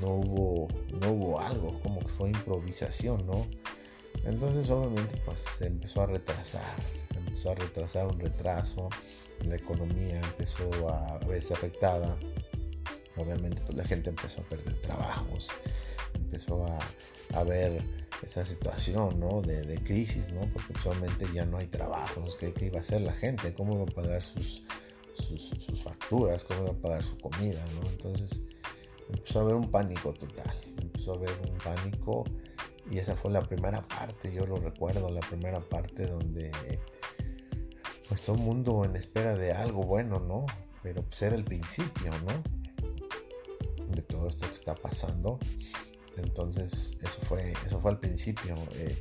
no, 0.00 0.08
hubo, 0.08 0.68
no 1.00 1.12
hubo 1.12 1.40
algo, 1.40 1.78
como 1.82 2.00
que 2.00 2.08
fue 2.08 2.30
improvisación, 2.30 3.26
¿no? 3.26 3.46
Entonces 4.24 4.68
obviamente 4.70 5.16
pues 5.24 5.44
se 5.58 5.66
empezó 5.66 6.02
a 6.02 6.06
retrasar, 6.06 6.74
empezó 7.16 7.52
a 7.52 7.54
retrasar 7.54 8.06
un 8.06 8.18
retraso, 8.18 8.88
la 9.44 9.56
economía 9.56 10.20
empezó 10.20 10.88
a 10.88 11.18
verse 11.18 11.54
afectada, 11.54 12.16
obviamente 13.16 13.62
pues 13.62 13.76
la 13.76 13.84
gente 13.84 14.10
empezó 14.10 14.40
a 14.40 14.44
perder 14.44 14.80
trabajos, 14.80 15.48
empezó 16.14 16.66
a, 16.66 16.78
a 17.38 17.44
ver 17.44 17.82
esa 18.22 18.44
situación 18.44 19.20
¿no? 19.20 19.42
de, 19.42 19.80
crisis, 19.84 20.28
¿no? 20.30 20.40
porque 20.52 20.72
usualmente 20.74 21.26
ya 21.32 21.44
no 21.44 21.58
hay 21.58 21.66
trabajos, 21.66 22.36
¿qué, 22.36 22.52
iba 22.60 22.78
a 22.78 22.80
hacer 22.80 23.02
la 23.02 23.12
gente? 23.12 23.54
¿Cómo 23.54 23.74
iba 23.74 23.84
a 23.84 23.86
pagar 23.86 24.22
sus, 24.22 24.64
sus, 25.14 25.82
facturas? 25.82 26.44
¿Cómo 26.44 26.62
iba 26.62 26.72
a 26.72 26.76
pagar 26.76 27.04
su 27.04 27.16
comida? 27.18 27.64
¿no? 27.74 27.88
Entonces 27.88 28.46
empezó 29.10 29.40
a 29.40 29.42
haber 29.42 29.54
un 29.54 29.70
pánico 29.70 30.12
total, 30.12 30.56
empezó 30.80 31.12
a 31.12 31.16
haber 31.16 31.32
un 31.50 31.58
pánico 31.58 32.24
y 32.90 32.98
esa 32.98 33.14
fue 33.16 33.30
la 33.30 33.42
primera 33.42 33.86
parte, 33.86 34.32
yo 34.32 34.46
lo 34.46 34.56
recuerdo, 34.56 35.08
la 35.10 35.20
primera 35.20 35.60
parte 35.60 36.06
donde 36.06 36.52
pues 38.08 38.24
todo 38.24 38.36
el 38.36 38.42
mundo 38.42 38.84
en 38.84 38.96
espera 38.96 39.36
de 39.36 39.52
algo 39.52 39.82
bueno, 39.82 40.20
¿no? 40.20 40.46
Pero 40.82 41.02
pues 41.02 41.20
era 41.22 41.34
el 41.34 41.44
principio, 41.44 42.12
¿no? 42.24 42.55
De 43.88 44.02
todo 44.02 44.28
esto 44.28 44.46
que 44.46 44.54
está 44.54 44.74
pasando. 44.74 45.38
Entonces, 46.16 46.96
eso 47.02 47.20
fue, 47.22 47.52
eso 47.64 47.80
fue 47.80 47.90
al 47.90 48.00
principio. 48.00 48.54
Eh, 48.74 48.96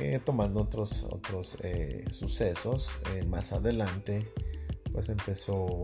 eh, 0.00 0.20
tomando 0.24 0.60
otros, 0.60 1.04
otros 1.10 1.58
eh, 1.62 2.04
sucesos, 2.10 2.98
más 3.26 3.52
adelante, 3.52 4.26
pues 4.92 5.08
empezó, 5.08 5.82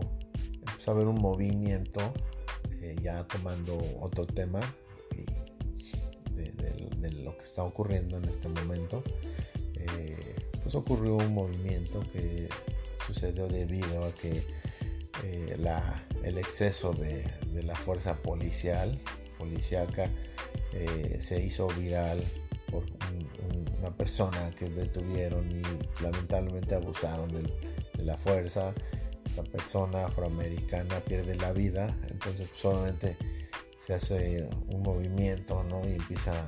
a 0.85 0.91
haber 0.91 1.07
un 1.07 1.19
movimiento, 1.21 2.13
ya 3.01 3.27
tomando 3.27 3.77
otro 3.99 4.25
tema 4.25 4.61
de, 6.31 7.11
lo 7.11 7.37
que 7.37 7.43
está 7.43 7.63
ocurriendo 7.63 8.17
en 8.17 8.25
este 8.25 8.47
momento. 8.47 9.03
pues 10.63 10.73
ocurrió 10.75 11.17
un 11.17 11.33
movimiento 11.33 11.99
que 12.13 12.47
sucedió 12.95 13.47
debido 13.49 14.05
a 14.05 14.11
que 14.13 14.41
la, 15.57 16.07
el 16.27 16.37
exceso 16.37 16.93
de, 16.93 17.25
la 17.63 17.75
fuerza 17.75 18.15
policial, 18.21 18.99
policiaca, 19.37 20.11
eh, 20.73 21.17
se 21.19 21.41
hizo 21.43 21.67
viral 21.69 22.23
por 22.71 22.83
una 23.79 23.95
persona 23.95 24.51
que 24.51 24.69
detuvieron 24.69 25.51
y 25.51 25.61
lamentablemente 26.03 26.75
abusaron 26.75 27.29
de 27.33 28.03
la 28.03 28.15
fuerza. 28.17 28.73
Esta 29.25 29.43
persona 29.43 30.05
afroamericana 30.05 30.99
pierde 31.01 31.35
la 31.35 31.51
vida, 31.51 31.95
entonces 32.09 32.49
solamente 32.55 33.17
se 33.85 33.93
hace 33.93 34.49
un 34.73 34.81
movimiento 34.81 35.63
¿no? 35.63 35.81
y 35.87 35.93
empieza 35.93 36.45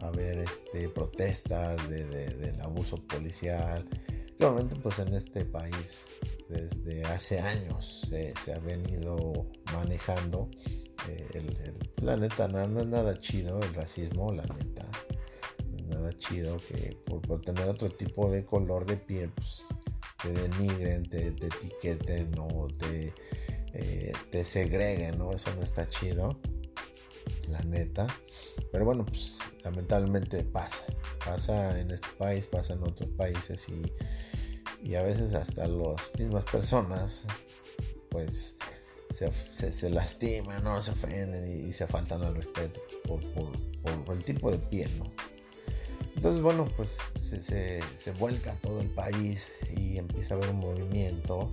a 0.00 0.06
haber 0.06 0.38
este, 0.38 0.88
protestas 0.88 1.88
del 1.88 2.60
abuso 2.60 2.96
policial. 2.96 3.84
Obviamente 4.38 4.76
pues 4.76 4.98
en 4.98 5.14
este 5.14 5.44
país 5.44 6.04
desde 6.48 7.02
hace 7.04 7.40
años 7.40 8.06
se 8.08 8.52
ha 8.52 8.58
venido 8.58 9.46
manejando. 9.72 10.50
Eh, 11.08 11.26
el, 11.34 12.04
la 12.04 12.16
neta, 12.16 12.48
no, 12.48 12.60
es 12.60 12.86
nada 12.86 13.18
chido 13.18 13.60
el 13.60 13.72
racismo, 13.74 14.32
la 14.32 14.42
neta. 14.42 14.86
No 15.70 15.76
es 15.76 15.86
nada 15.86 16.12
chido 16.16 16.58
que 16.58 16.96
por, 17.06 17.40
tener 17.42 17.68
otro 17.68 17.88
tipo 17.88 18.30
de 18.30 18.44
color 18.44 18.84
de 18.86 18.96
piel, 18.96 19.30
pues 19.30 19.64
te 20.22 20.30
denigren, 20.32 21.08
te, 21.08 21.28
etiqueten 21.28 22.32
o 22.38 22.66
te, 22.68 23.14
eh, 23.72 24.12
te 24.30 24.44
segreguen, 24.44 25.18
¿no? 25.18 25.32
Eso 25.32 25.54
no 25.54 25.62
está 25.62 25.88
chido, 25.88 26.38
la 27.48 27.60
neta. 27.60 28.06
Pero 28.72 28.84
bueno, 28.84 29.04
pues 29.06 29.38
lamentablemente 29.64 30.42
pasa. 30.44 30.84
Pasa 31.24 31.78
en 31.78 31.90
este 31.90 32.08
país, 32.18 32.46
pasa 32.46 32.74
en 32.74 32.82
otros 32.82 33.08
países 33.10 33.68
y 33.68 33.82
y 34.86 34.94
a 34.94 35.02
veces 35.02 35.34
hasta 35.34 35.66
las 35.66 36.10
mismas 36.18 36.44
personas 36.44 37.24
pues 38.08 38.54
se, 39.10 39.90
lastiman, 39.90 40.62
¿no? 40.62 40.80
se 40.82 40.90
ofenden 40.90 41.68
y, 41.68 41.72
se 41.72 41.86
faltan 41.86 42.22
al 42.22 42.36
respeto 42.36 42.80
por, 43.04 44.14
el 44.14 44.24
tipo 44.24 44.50
de 44.50 44.58
piel. 44.58 44.90
¿no? 44.98 45.10
Entonces 46.14 46.40
bueno 46.40 46.68
pues 46.76 46.96
se, 47.20 48.12
vuelca 48.18 48.54
todo 48.62 48.80
el 48.80 48.88
país 48.90 49.48
y 49.76 49.98
empieza 49.98 50.34
a 50.34 50.36
haber 50.36 50.50
un 50.50 50.60
movimiento 50.60 51.52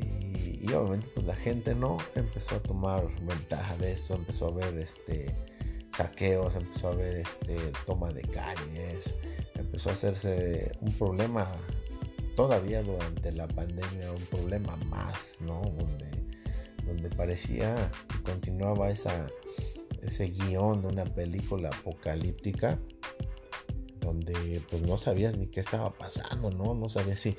y, 0.00 0.72
obviamente 0.72 1.08
pues 1.14 1.26
la 1.26 1.36
gente 1.36 1.74
no 1.74 1.98
empezó 2.14 2.56
a 2.56 2.60
tomar 2.60 3.04
ventaja 3.24 3.76
de 3.76 3.92
esto, 3.92 4.14
empezó 4.14 4.48
a 4.48 4.52
ver 4.52 4.78
este 4.78 5.34
saqueos, 5.98 6.54
empezó 6.54 6.88
a 6.88 6.94
ver 6.94 7.16
este 7.16 7.56
toma 7.84 8.12
de 8.12 8.22
calles, 8.22 9.16
empezó 9.56 9.90
a 9.90 9.94
hacerse 9.94 10.70
un 10.80 10.92
problema 10.92 11.48
todavía 12.36 12.84
durante 12.84 13.32
la 13.32 13.48
pandemia 13.48 14.12
un 14.12 14.24
problema 14.26 14.76
más, 14.76 15.38
¿no? 15.40 15.60
Donde, 15.76 16.08
donde 16.86 17.10
parecía 17.10 17.90
que 18.12 18.22
continuaba 18.22 18.90
esa, 18.90 19.26
ese 20.00 20.28
guion 20.28 20.82
de 20.82 20.88
una 20.88 21.04
película 21.04 21.70
apocalíptica 21.70 22.78
donde 24.00 24.62
pues 24.70 24.82
no 24.82 24.96
sabías 24.98 25.36
ni 25.36 25.48
qué 25.48 25.60
estaba 25.60 25.90
pasando, 25.90 26.50
¿no? 26.50 26.74
No 26.74 26.88
sabías 26.88 27.18
si 27.18 27.36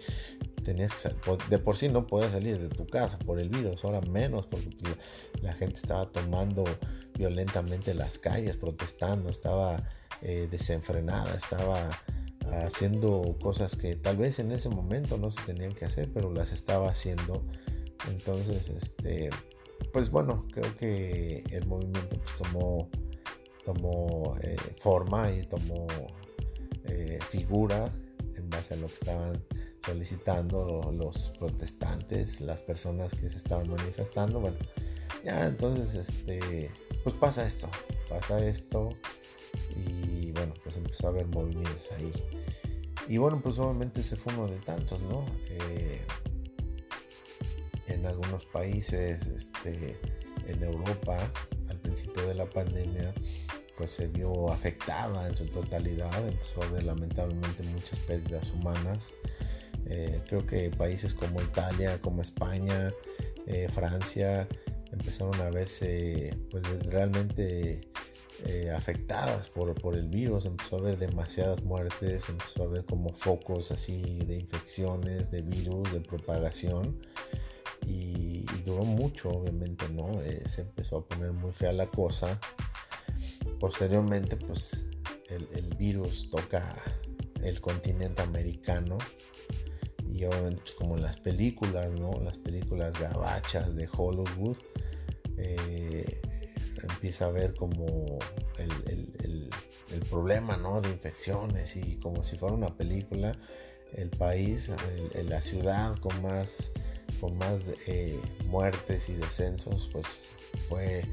tenías 0.66 0.92
que 0.94 1.38
de 1.50 1.60
por 1.60 1.78
sí 1.78 1.90
no 1.90 2.06
podías 2.06 2.34
salir 2.34 2.60
de 2.60 2.70
tu 2.70 2.86
casa 2.86 3.18
por 3.20 3.40
el 3.40 3.50
virus, 3.50 3.84
ahora 3.84 4.02
menos 4.02 4.46
porque 4.48 4.70
pues, 4.82 4.98
la, 5.42 5.54
gente 5.54 5.76
estaba 5.76 6.12
tomando 6.12 6.64
violentamente 7.20 7.94
las 7.94 8.18
calles, 8.18 8.56
protestando, 8.56 9.30
estaba 9.30 9.84
eh, 10.22 10.48
desenfrenada, 10.50 11.36
estaba 11.36 11.92
haciendo 12.66 13.36
cosas 13.42 13.76
que 13.76 13.96
tal 13.96 14.18
vez 14.18 14.40
en 14.40 14.52
ese 14.52 14.70
momento 14.70 15.18
no 15.18 15.30
se 15.30 15.42
tenían 15.44 15.74
que 15.74 15.86
hacer, 15.86 16.10
pero 16.12 16.32
las 16.32 16.52
estaba 16.52 16.90
haciendo. 16.90 17.44
Entonces, 18.10 18.70
este, 18.70 19.30
pues 19.92 20.10
bueno, 20.10 20.48
creo 20.54 20.76
que 20.78 21.44
el 21.52 21.66
movimiento 21.68 22.18
pues, 22.18 22.38
tomó, 22.38 22.90
tomó 23.66 24.38
eh, 24.42 24.56
forma 24.80 25.32
y 25.32 25.46
tomó 25.46 25.88
eh, 26.86 27.20
figura 27.30 27.94
en 28.36 28.50
base 28.50 28.76
a 28.76 28.78
lo 28.78 28.88
que 28.88 28.94
estaban 28.94 29.44
solicitando 29.86 30.92
los 30.94 31.34
protestantes, 31.38 32.40
las 32.40 32.64
personas 32.64 33.14
que 33.14 33.30
se 33.30 33.38
estaban 33.38 33.70
manifestando. 33.70 34.40
Bueno, 34.40 34.58
ya 35.24 35.46
entonces, 35.48 35.96
este, 35.96 36.72
pues 37.04 37.16
pasa 37.16 37.46
esto, 37.46 37.70
pasa 38.10 38.40
esto 38.40 38.90
y 39.76 40.32
bueno, 40.32 40.54
pues 40.64 40.78
empezó 40.78 41.08
a 41.08 41.10
haber 41.10 41.28
movimientos 41.28 41.90
ahí. 41.98 42.12
Y 43.08 43.18
bueno, 43.18 43.42
pues 43.42 43.58
obviamente 43.58 44.02
ese 44.02 44.16
fue 44.16 44.34
uno 44.34 44.48
de 44.48 44.58
tantos, 44.58 45.02
¿no? 45.02 45.26
Eh, 45.48 46.02
en 47.88 48.06
algunos 48.06 48.46
países, 48.46 49.26
este, 49.28 50.00
en 50.48 50.64
Europa, 50.64 51.18
al 51.70 51.78
principio 51.80 52.28
de 52.28 52.36
la 52.36 52.48
pandemia, 52.48 53.14
pues 53.78 53.94
se 53.94 54.08
vio 54.08 54.52
afectada 54.52 55.28
en 55.28 55.36
su 55.36 55.46
totalidad, 55.46 56.28
empezó 56.28 56.62
a 56.62 56.66
haber 56.68 56.84
lamentablemente 56.84 57.64
muchas 57.64 57.98
pérdidas 58.00 58.52
humanas. 58.52 59.14
Eh, 59.86 60.22
creo 60.28 60.46
que 60.46 60.70
países 60.70 61.14
como 61.14 61.42
Italia, 61.42 62.00
como 62.02 62.22
España, 62.22 62.94
eh, 63.48 63.68
Francia, 63.74 64.48
empezaron 64.92 65.40
a 65.42 65.50
verse 65.50 66.36
pues 66.50 66.64
realmente 66.86 67.82
eh, 68.46 68.72
afectadas 68.76 69.50
por, 69.50 69.74
por, 69.76 69.96
el 69.96 70.08
virus, 70.08 70.46
empezó 70.46 70.78
a 70.78 70.80
haber 70.80 70.98
demasiadas 70.98 71.62
muertes, 71.64 72.30
empezó 72.30 72.64
a 72.64 72.66
haber 72.68 72.86
como 72.86 73.10
focos 73.14 73.72
así 73.72 74.02
de 74.26 74.36
infecciones, 74.36 75.30
de 75.32 75.42
virus, 75.42 75.92
de 75.92 76.00
propagación 76.02 77.00
y, 77.86 78.46
duró 78.66 78.84
mucho 78.84 79.30
obviamente, 79.30 79.88
¿no? 79.90 80.22
Eh, 80.22 80.44
se 80.48 80.62
empezó 80.62 80.98
a 80.98 81.08
poner 81.08 81.32
muy 81.32 81.52
fea 81.52 81.72
la 81.72 81.88
cosa. 81.88 82.40
Posteriormente 83.60 84.36
pues 84.36 84.86
el, 85.30 85.48
el 85.54 85.76
virus 85.76 86.30
toca 86.30 86.76
el 87.42 87.60
continente 87.62 88.22
americano 88.22 88.98
y 90.10 90.20
y 90.20 90.26
obviamente 90.26 90.62
pues 90.62 90.76
como 90.76 90.98
en 90.98 91.04
las 91.04 91.18
películas, 91.18 91.92
¿no? 91.92 92.12
Las 92.24 92.38
películas 92.38 93.00
gabachas 93.00 93.76
de 93.76 93.88
Hollywood, 93.96 94.58
eh, 95.40 96.22
empieza 96.84 97.26
a 97.26 97.32
ver 97.32 97.54
como 97.56 98.20
el, 98.58 99.50
problema, 100.10 100.58
¿no? 100.58 100.82
De 100.82 100.90
infecciones 100.90 101.76
y 101.76 101.98
como 101.98 102.24
si 102.24 102.38
fuera 102.38 102.56
una 102.56 102.76
película, 102.76 103.32
el 103.94 104.10
país, 104.10 104.72
la 105.14 105.42
ciudad 105.42 105.96
con 105.98 106.20
más, 106.22 106.72
con 107.20 107.38
más 107.38 107.60
eh, 107.86 108.20
muertes 108.48 109.08
y 109.10 109.14
descensos, 109.14 109.90
pues 109.92 110.30
fue 110.68 111.04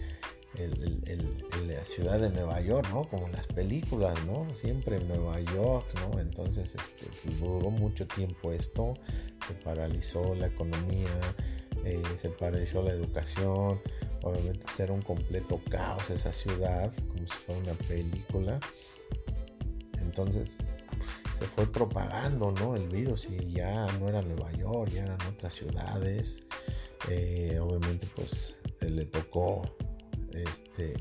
la 1.66 1.84
ciudad 1.84 2.20
de 2.20 2.30
Nueva 2.30 2.60
York, 2.60 2.88
¿no? 2.90 3.04
Como 3.04 3.28
las 3.28 3.46
películas, 3.46 4.16
¿no? 4.24 4.46
Siempre 4.54 4.96
en 4.96 5.08
Nueva 5.08 5.40
York, 5.40 5.86
¿no? 6.00 6.18
Entonces, 6.18 6.74
este, 6.74 7.06
pues, 7.22 7.38
duró 7.38 7.70
mucho 7.70 8.06
tiempo 8.06 8.52
esto, 8.52 8.94
se 9.46 9.54
paralizó 9.54 10.34
la 10.34 10.46
economía, 10.46 11.10
eh, 11.84 12.02
se 12.20 12.30
paralizó 12.30 12.82
la 12.82 12.92
educación, 12.92 13.80
obviamente 14.26 14.64
pues, 14.64 14.80
era 14.80 14.92
un 14.92 15.02
completo 15.02 15.60
caos 15.70 16.10
esa 16.10 16.32
ciudad, 16.32 16.92
como 17.08 17.20
si 17.20 17.26
fuera 17.26 17.60
una 17.60 17.74
película. 17.88 18.60
Entonces, 20.00 20.56
se 21.38 21.46
fue 21.46 21.66
propagando, 21.66 22.52
¿no? 22.52 22.76
El 22.76 22.88
virus 22.88 23.28
y 23.30 23.38
ya 23.50 23.86
no 23.98 24.08
era 24.08 24.22
Nueva 24.22 24.50
York, 24.52 24.90
ya 24.92 25.02
eran 25.04 25.18
otras 25.28 25.54
ciudades. 25.54 26.46
Eh, 27.10 27.58
obviamente, 27.60 28.06
pues 28.14 28.58
le 28.80 29.04
tocó 29.06 29.62
este, 30.32 30.94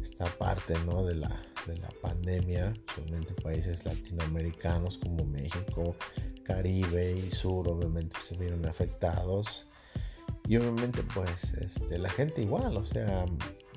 esta 0.00 0.26
parte 0.26 0.74
¿no? 0.86 1.04
de, 1.04 1.16
la, 1.16 1.42
de 1.66 1.76
la 1.78 1.88
pandemia, 2.00 2.74
solamente 2.94 3.34
países 3.34 3.84
latinoamericanos 3.84 4.98
como 4.98 5.24
México, 5.24 5.96
Caribe 6.44 7.12
y 7.12 7.30
Sur 7.30 7.68
obviamente 7.68 8.16
se 8.20 8.36
vieron 8.36 8.66
afectados 8.66 9.68
y 10.48 10.56
obviamente 10.56 11.02
pues 11.14 11.30
este, 11.60 11.98
la 11.98 12.10
gente 12.10 12.42
igual, 12.42 12.76
o 12.76 12.84
sea, 12.84 13.24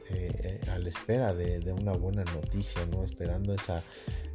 eh, 0.09 0.61
a 0.71 0.79
la 0.79 0.89
espera 0.89 1.33
de, 1.33 1.71
una 1.73 1.93
buena 1.93 2.23
noticia, 2.25 2.85
¿no? 2.85 3.03
Esperando 3.03 3.53
esa, 3.53 3.83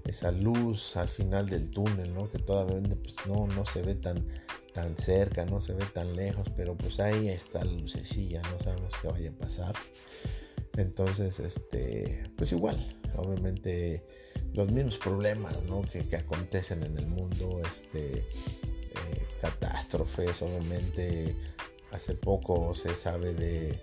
esa 0.04 0.30
luz 0.30 0.96
al 0.96 1.08
final 1.08 1.48
del 1.48 1.70
túnel, 1.70 2.12
¿no? 2.14 2.30
Que 2.30 2.38
todavía 2.38 2.80
pues, 3.02 3.16
no, 3.26 3.46
no 3.46 3.64
se 3.64 3.82
ve 3.82 3.94
tan, 3.94 4.26
tan 4.72 4.96
cerca, 4.96 5.44
no 5.44 5.60
se 5.60 5.74
ve 5.74 5.84
tan 5.92 6.14
lejos, 6.14 6.48
pero 6.56 6.76
pues 6.76 7.00
ahí 7.00 7.28
está 7.28 7.64
la 7.64 7.72
lucecilla, 7.72 8.42
no 8.50 8.58
sabemos 8.58 8.92
qué 9.00 9.08
vaya 9.08 9.30
a 9.30 9.34
pasar. 9.34 9.74
Entonces, 10.76 11.38
este, 11.38 12.22
pues 12.36 12.52
igual, 12.52 12.98
obviamente 13.16 14.02
los 14.54 14.70
mismos 14.70 14.98
problemas 14.98 15.54
que, 15.90 16.16
acontecen 16.16 16.82
en 16.82 16.98
el 16.98 17.06
mundo, 17.06 17.60
este, 17.64 18.18
eh, 18.18 19.26
catástrofes, 19.40 20.42
obviamente 20.42 21.34
hace 21.92 22.14
poco 22.14 22.74
se 22.74 22.96
sabe 22.96 23.34
de, 23.34 23.78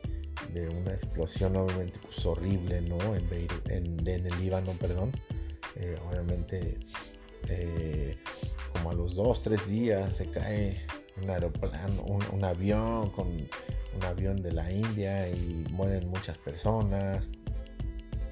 una 0.69 0.91
explosión 0.91 1.55
obviamente 1.55 1.99
pues, 2.01 2.25
horrible 2.25 2.81
¿no? 2.81 2.97
en, 3.15 4.07
el 4.07 4.41
Líbano, 4.41 4.71
perdón, 4.73 5.11
eh, 5.75 5.97
obviamente 6.09 6.77
eh, 7.47 8.17
como 8.73 8.91
a 8.91 8.93
los 8.93 9.15
dos, 9.15 9.41
tres 9.41 9.67
días 9.67 10.17
se 10.17 10.25
cae 10.27 10.77
un 11.21 11.29
aeroplano, 11.29 12.03
un 12.03 12.43
avión 12.43 13.09
con 13.11 13.27
un 13.95 14.05
avión 14.05 14.41
de 14.41 14.51
la 14.51 14.71
India 14.71 15.29
y 15.29 15.65
mueren 15.71 16.09
muchas 16.09 16.37
personas. 16.37 17.27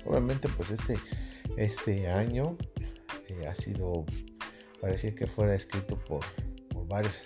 Obviamente 0.05 0.47
pues 0.49 0.71
este, 0.71 0.97
este 1.57 2.07
año 2.07 2.57
eh, 3.29 3.47
ha 3.47 3.55
sido, 3.55 4.05
parecía 4.79 5.13
que 5.13 5.27
fuera 5.27 5.55
escrito 5.55 5.97
por, 5.97 6.23
varios 6.87 7.21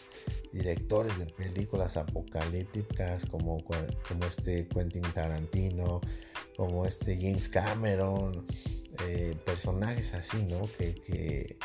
directores 0.51 1.17
de 1.17 1.25
películas 1.25 1.98
apocalípticas 1.98 3.25
como, 3.25 3.64
como 3.64 4.25
este 4.25 4.68
Quentin 4.68 5.03
Tarantino, 5.14 6.01
como 6.57 6.85
este 6.85 7.16
James 7.16 7.48
Cameron, 7.50 8.46
eh, 9.07 9.35
personajes 9.46 10.14
así, 10.14 10.44
¿no? 10.44 10.64
que 10.77 11.57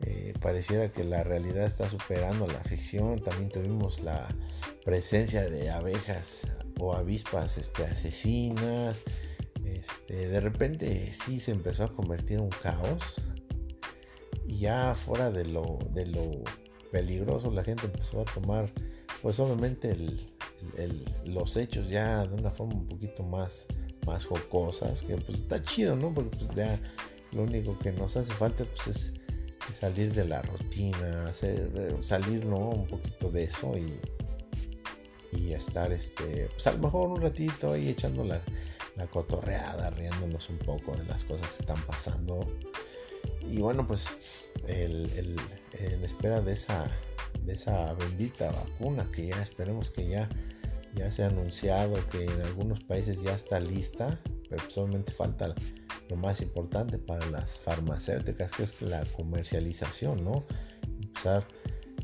eh, 0.00 0.34
pareciera 0.40 0.92
que 0.92 1.04
la 1.04 1.22
realidad 1.24 1.66
está 1.66 1.88
superando 1.88 2.46
la 2.46 2.62
ficción. 2.62 3.22
También 3.22 3.50
tuvimos 3.50 4.00
la 4.00 4.28
presencia 4.84 5.48
de 5.48 5.70
abejas 5.70 6.46
o 6.78 6.94
avispas 6.94 7.58
este, 7.58 7.84
asesinas. 7.84 9.02
Este, 9.64 10.28
de 10.28 10.40
repente 10.40 11.12
sí 11.12 11.40
se 11.40 11.52
empezó 11.52 11.84
a 11.84 11.92
convertir 11.94 12.38
en 12.38 12.44
un 12.44 12.50
caos. 12.50 13.22
Y 14.46 14.60
ya 14.60 14.94
fuera 14.94 15.30
de 15.30 15.46
lo, 15.46 15.78
de 15.90 16.06
lo 16.06 16.42
peligroso, 16.90 17.50
la 17.50 17.64
gente 17.64 17.86
empezó 17.86 18.22
a 18.22 18.24
tomar, 18.24 18.70
pues 19.22 19.38
obviamente 19.40 19.96
los 21.24 21.56
hechos 21.56 21.88
ya 21.88 22.26
de 22.26 22.34
una 22.34 22.50
forma 22.50 22.74
un 22.74 22.86
poquito 22.86 23.22
más, 23.22 23.66
más 24.06 24.24
jocosas. 24.24 25.02
Que 25.02 25.16
pues 25.16 25.40
está 25.40 25.62
chido, 25.62 25.96
¿no? 25.96 26.12
Porque 26.12 26.36
pues 26.36 26.54
ya 26.54 26.78
lo 27.32 27.42
único 27.42 27.78
que 27.78 27.92
nos 27.92 28.16
hace 28.16 28.32
falta 28.32 28.64
pues 28.64 28.86
es 28.88 29.12
salir 29.74 30.12
de 30.14 30.24
la 30.24 30.42
rutina, 30.42 31.32
salir 32.00 32.44
¿no? 32.46 32.70
un 32.70 32.86
poquito 32.86 33.30
de 33.30 33.44
eso 33.44 33.76
y, 33.76 34.00
y 35.36 35.52
estar, 35.52 35.92
este, 35.92 36.48
pues 36.52 36.66
a 36.66 36.72
lo 36.72 36.78
mejor 36.78 37.08
un 37.10 37.20
ratito 37.20 37.72
ahí 37.72 37.88
echando 37.88 38.24
la, 38.24 38.40
cotorreada, 39.10 39.90
riéndonos 39.90 40.48
un 40.48 40.58
poco 40.58 40.96
de 40.96 41.04
las 41.04 41.24
cosas 41.24 41.48
que 41.52 41.60
están 41.60 41.82
pasando. 41.82 42.40
Y 43.48 43.58
bueno, 43.58 43.86
pues 43.86 44.08
en 44.66 46.04
espera 46.04 46.40
de 46.40 46.52
esa, 46.52 46.90
de 47.44 47.54
esa 47.54 47.94
bendita 47.94 48.50
vacuna 48.50 49.08
que 49.12 49.28
ya 49.28 49.42
esperemos 49.42 49.90
que 49.90 50.08
ya, 50.08 50.28
ya 50.94 51.10
se 51.10 51.24
anunciado 51.24 51.96
que 52.08 52.24
en 52.24 52.42
algunos 52.42 52.82
países 52.84 53.22
ya 53.22 53.34
está 53.34 53.60
lista, 53.60 54.20
pero 54.48 54.68
solamente 54.70 55.12
falta 55.12 55.54
lo 56.08 56.16
más 56.16 56.40
importante 56.40 56.98
para 56.98 57.24
las 57.30 57.58
farmacéuticas, 57.60 58.50
que 58.52 58.62
es 58.64 58.82
la 58.82 59.04
comercialización, 59.16 60.24
¿no? 60.24 60.44
Empezar 61.02 61.46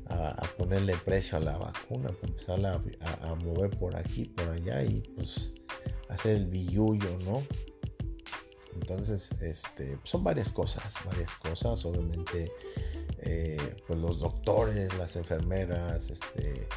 a, 0.06 0.42
ponerle 0.58 0.94
precio 1.04 1.38
a 1.38 1.40
la 1.40 1.56
vacuna, 1.56 2.10
empezar 2.22 2.64
a, 2.66 3.34
mover 3.36 3.70
por 3.70 3.96
aquí, 3.96 4.24
por 4.26 4.48
allá 4.48 4.82
y 4.84 5.00
pues 5.16 5.52
hacer 6.08 6.36
el 6.36 6.46
billuyo, 6.46 7.18
¿no? 7.24 7.42
Entonces, 8.92 9.30
este, 9.40 9.98
son 10.04 10.22
varias 10.22 10.52
cosas, 10.52 10.94
varias 11.04 11.34
cosas, 11.36 11.84
obviamente, 11.84 12.52
eh, 13.18 13.76
pues 13.86 13.98
los 13.98 14.20
doctores, 14.20 14.96
las 14.98 15.16
enfermeras, 15.16 16.10
este, 16.10 16.68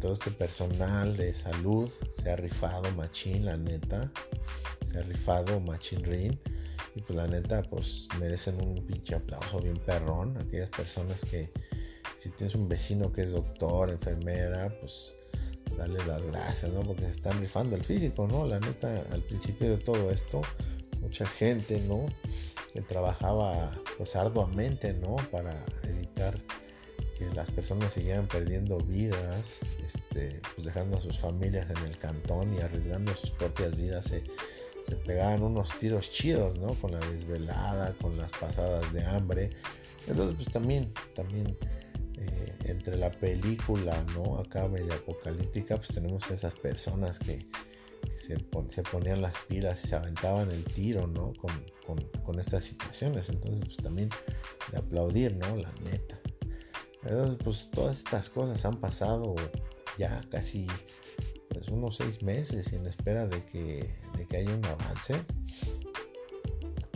todo 0.00 0.12
este 0.12 0.30
personal 0.30 1.16
de 1.16 1.34
salud 1.34 1.90
se 2.16 2.30
ha 2.30 2.36
rifado 2.36 2.90
machín, 2.92 3.44
la 3.44 3.56
neta, 3.56 4.10
se 4.90 4.98
ha 4.98 5.02
rifado 5.02 5.60
machín 5.60 6.02
rin 6.02 6.40
y 6.94 7.02
pues 7.02 7.16
la 7.16 7.26
neta, 7.26 7.62
pues 7.62 8.08
merecen 8.18 8.60
un 8.62 8.86
pinche 8.86 9.14
aplauso 9.14 9.60
bien 9.60 9.76
perrón. 9.76 10.36
Aquellas 10.38 10.70
personas 10.70 11.24
que 11.24 11.50
si 12.18 12.30
tienes 12.30 12.54
un 12.54 12.68
vecino 12.68 13.12
que 13.12 13.22
es 13.22 13.32
doctor, 13.32 13.90
enfermera, 13.90 14.74
pues 14.80 15.14
darle 15.76 16.04
las 16.06 16.24
gracias, 16.26 16.72
¿no? 16.72 16.80
Porque 16.80 17.02
se 17.02 17.12
están 17.12 17.38
rifando 17.40 17.76
el 17.76 17.84
físico, 17.84 18.26
¿no? 18.26 18.46
La 18.46 18.58
neta, 18.58 19.04
al 19.12 19.22
principio 19.22 19.70
de 19.70 19.78
todo 19.78 20.10
esto, 20.10 20.42
mucha 21.00 21.26
gente, 21.26 21.80
¿no? 21.80 22.06
Que 22.72 22.80
trabajaba 22.82 23.78
pues 23.98 24.16
arduamente, 24.16 24.92
¿no? 24.92 25.16
Para 25.30 25.64
evitar 25.82 26.38
que 27.18 27.28
las 27.34 27.50
personas 27.50 27.92
siguieran 27.92 28.26
perdiendo 28.26 28.78
vidas, 28.78 29.58
este, 29.84 30.40
pues 30.54 30.64
dejando 30.66 30.96
a 30.96 31.00
sus 31.00 31.18
familias 31.18 31.68
en 31.70 31.78
el 31.84 31.98
cantón 31.98 32.54
y 32.54 32.60
arriesgando 32.60 33.14
sus 33.14 33.30
propias 33.30 33.76
vidas. 33.76 34.06
Se, 34.06 34.22
se 34.86 34.96
pegaban 34.96 35.42
unos 35.42 35.76
tiros 35.78 36.10
chidos, 36.10 36.58
¿no? 36.58 36.74
Con 36.74 36.92
la 36.92 37.00
desvelada, 37.10 37.94
con 38.00 38.16
las 38.16 38.32
pasadas 38.32 38.92
de 38.92 39.04
hambre. 39.04 39.50
Entonces, 40.06 40.36
pues 40.36 40.50
también, 40.50 40.92
también 41.14 41.56
eh, 42.18 42.54
entre 42.64 42.96
la 42.96 43.10
película, 43.10 44.04
¿no? 44.14 44.38
Acá 44.38 44.68
media 44.68 44.94
apocalíptica, 44.94 45.76
pues 45.76 45.88
tenemos 45.88 46.30
esas 46.30 46.54
personas 46.54 47.18
que, 47.18 47.46
se, 48.16 48.82
ponían 48.82 49.22
las 49.22 49.36
pilas 49.48 49.84
y 49.84 49.88
se 49.88 49.96
aventaban 49.96 50.50
el 50.50 50.64
tiro, 50.64 51.06
¿no? 51.06 51.32
Con, 51.34 51.50
estas 52.38 52.62
situaciones. 52.62 53.28
Entonces, 53.28 53.64
pues 53.64 53.76
también 53.78 54.08
de 54.70 54.78
aplaudir, 54.78 55.36
¿no? 55.36 55.56
La 55.56 55.72
neta. 55.82 56.20
Entonces, 57.02 57.38
pues 57.42 57.70
todas 57.72 57.98
estas 57.98 58.30
cosas 58.30 58.64
han 58.64 58.78
pasado 58.78 59.34
ya 59.98 60.20
casi 60.30 60.68
pues, 61.48 61.66
unos 61.68 61.96
seis 61.96 62.22
meses 62.22 62.72
en 62.72 62.86
espera 62.86 63.26
de 63.26 63.44
que, 63.46 63.96
de 64.16 64.26
que 64.28 64.36
haya 64.36 64.54
un 64.54 64.64
avance. 64.64 65.20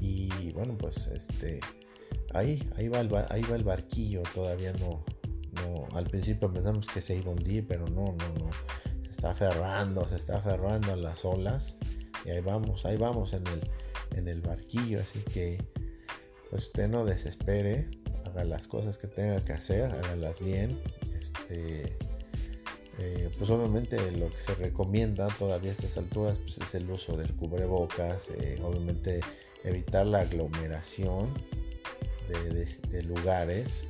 Y 0.00 0.52
bueno, 0.52 0.78
pues 0.78 1.08
este 1.08 1.58
ahí, 2.34 2.62
ahí, 2.76 2.88
va, 2.88 3.00
el, 3.00 3.10
ahí 3.30 3.42
va 3.42 3.56
el 3.56 3.64
barquillo, 3.64 4.22
todavía 4.34 4.72
no, 4.74 5.04
no, 5.62 5.88
al 5.96 6.04
principio 6.04 6.52
pensamos 6.52 6.86
que 6.88 7.00
se 7.00 7.16
iba 7.16 7.30
a 7.30 7.34
hundir, 7.34 7.66
pero 7.66 7.86
no, 7.86 8.04
no, 8.04 8.28
no, 8.38 8.50
aferrando, 9.30 10.08
se 10.08 10.16
está 10.16 10.38
aferrando 10.38 10.92
a 10.92 10.96
las 10.96 11.24
olas. 11.24 11.76
Y 12.24 12.30
ahí 12.30 12.40
vamos, 12.40 12.84
ahí 12.86 12.96
vamos 12.96 13.32
en 13.32 13.46
el, 13.48 13.60
en 14.16 14.28
el 14.28 14.40
barquillo, 14.40 15.00
así 15.00 15.20
que 15.20 15.62
pues 16.50 16.66
usted 16.66 16.88
no 16.88 17.04
desespere, 17.04 17.88
haga 18.26 18.44
las 18.44 18.68
cosas 18.68 18.96
que 18.96 19.08
tenga 19.08 19.44
que 19.44 19.52
hacer, 19.52 19.90
hágalas 19.90 20.40
bien, 20.40 20.80
Este, 21.18 21.96
eh, 22.98 23.28
pues 23.36 23.50
obviamente 23.50 24.12
lo 24.12 24.30
que 24.30 24.38
se 24.38 24.54
recomienda 24.54 25.28
todavía 25.38 25.70
a 25.70 25.72
estas 25.72 25.96
alturas 25.96 26.38
pues 26.38 26.58
es 26.58 26.74
el 26.74 26.88
uso 26.90 27.16
del 27.16 27.34
cubrebocas, 27.34 28.28
eh, 28.38 28.60
obviamente 28.62 29.20
evitar 29.64 30.06
la 30.06 30.20
aglomeración 30.20 31.34
de, 32.28 33.02
lugares 33.02 33.86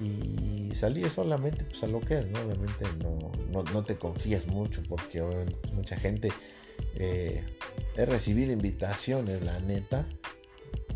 y 0.00 0.74
salir 0.74 1.10
solamente 1.10 1.64
pues, 1.64 1.82
a 1.82 1.86
lo 1.86 2.00
que 2.00 2.18
es, 2.18 2.28
¿no? 2.28 2.40
Obviamente 2.40 2.84
no, 3.02 3.62
no, 3.72 3.82
te 3.82 3.96
confías 3.96 4.46
mucho 4.46 4.82
porque 4.88 5.20
obviamente 5.20 5.58
mucha 5.72 5.96
gente 5.96 6.30
eh, 6.94 7.42
he 7.96 8.06
recibido 8.06 8.52
invitaciones, 8.52 9.42
la 9.42 9.58
neta, 9.60 10.06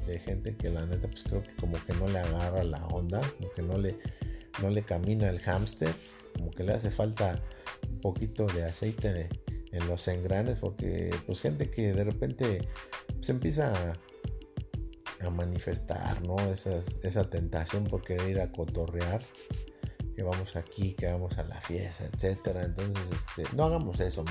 de 0.07 0.19
gente 0.19 0.57
que 0.57 0.71
la 0.71 0.85
neta 0.87 1.09
pues 1.09 1.25
creo 1.25 1.43
que 1.43 1.55
como 1.57 1.77
que 1.85 1.95
no 1.95 2.09
le 2.09 2.19
agarra 2.19 2.63
la 2.65 2.87
onda, 2.89 3.21
como 3.39 3.51
que 3.53 3.63
no 3.63 3.79
le, 3.79 3.99
no 4.61 4.71
le 4.71 4.83
camina 4.83 5.29
el 5.29 5.41
hámster, 5.41 5.95
como 6.35 6.51
que 6.51 6.65
le 6.65 6.73
hace 6.73 6.91
falta 6.91 7.43
un 7.89 8.01
poquito 8.01 8.47
de 8.47 8.65
aceite 8.65 9.29
en, 9.73 9.89
los 9.89 10.07
engranes, 10.07 10.59
porque 10.59 11.15
pues 11.27 11.41
gente 11.41 11.71
que 11.71 11.93
de 11.93 12.05
repente 12.05 12.69
se 13.21 13.33
empieza 13.33 13.73
a, 13.73 13.97
manifestar, 15.31 16.23
¿no? 16.27 16.37
esa 16.53 17.31
tentación 17.31 17.85
por 17.85 18.03
querer 18.03 18.31
ir 18.31 18.41
a 18.41 18.51
cotorrear 18.51 19.23
que 20.15 20.23
vamos 20.23 20.57
aquí, 20.57 20.93
que 20.95 21.07
vamos 21.07 21.39
a 21.39 21.45
la 21.45 21.61
fiesta, 21.61 22.05
etcétera. 22.13 22.65
Entonces, 22.65 23.03
este, 23.11 23.45
no 23.57 23.65
hagamos 23.65 23.99
eso, 24.01 24.25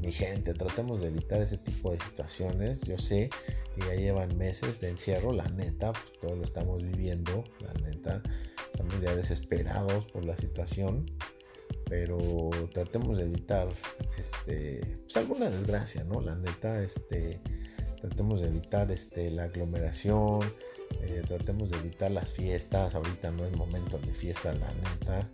mi, 0.00 0.12
gente. 0.12 0.54
Tratemos 0.54 1.00
de 1.00 1.08
evitar 1.08 1.40
ese 1.40 1.58
tipo 1.58 1.92
de 1.92 1.98
situaciones. 1.98 2.82
Yo 2.82 2.98
sé 2.98 3.30
que 3.74 3.86
ya 3.86 3.94
llevan 3.94 4.36
meses 4.36 4.80
de 4.80 4.90
encierro, 4.90 5.32
la 5.32 5.48
neta, 5.48 5.92
pues 5.92 6.18
todo 6.20 6.36
lo 6.36 6.44
estamos 6.44 6.82
viviendo, 6.82 7.44
la 7.60 7.72
neta. 7.74 8.22
Estamos 8.72 9.00
ya 9.00 9.14
desesperados 9.14 10.04
por 10.06 10.24
la 10.24 10.36
situación. 10.36 11.06
Pero 11.88 12.50
tratemos 12.72 13.18
de 13.18 13.24
evitar 13.24 13.68
este, 14.18 14.98
pues 15.04 15.16
alguna 15.16 15.50
desgracia, 15.50 16.04
¿no? 16.04 16.20
La 16.20 16.34
neta, 16.34 16.82
este, 16.82 17.40
tratemos 18.02 18.42
de 18.42 18.48
evitar 18.48 18.90
este, 18.90 19.30
la 19.30 19.44
aglomeración 19.44 20.40
eh, 21.00 21.22
tratemos 21.26 21.70
de 21.70 21.78
evitar 21.78 22.10
las 22.10 22.32
fiestas. 22.32 22.94
Ahorita 22.94 23.30
no 23.30 23.44
es 23.44 23.56
momento 23.56 23.98
de 23.98 24.12
fiesta, 24.12 24.52
la 24.52 24.72
neta. 24.74 25.28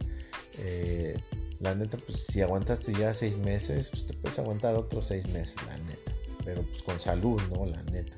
Eh, 0.58 1.18
la 1.60 1.74
neta, 1.74 1.98
pues 1.98 2.26
si 2.26 2.40
aguantaste 2.40 2.92
ya 2.94 3.12
seis 3.14 3.36
meses, 3.36 3.90
pues 3.90 4.06
te 4.06 4.14
puedes 4.14 4.38
aguantar 4.38 4.76
otros 4.76 5.06
seis 5.06 5.26
meses, 5.28 5.56
la 5.66 5.76
neta. 5.78 6.12
Pero 6.44 6.62
pues 6.62 6.82
con 6.82 7.00
salud, 7.00 7.40
¿no? 7.50 7.66
La 7.66 7.82
neta. 7.84 8.16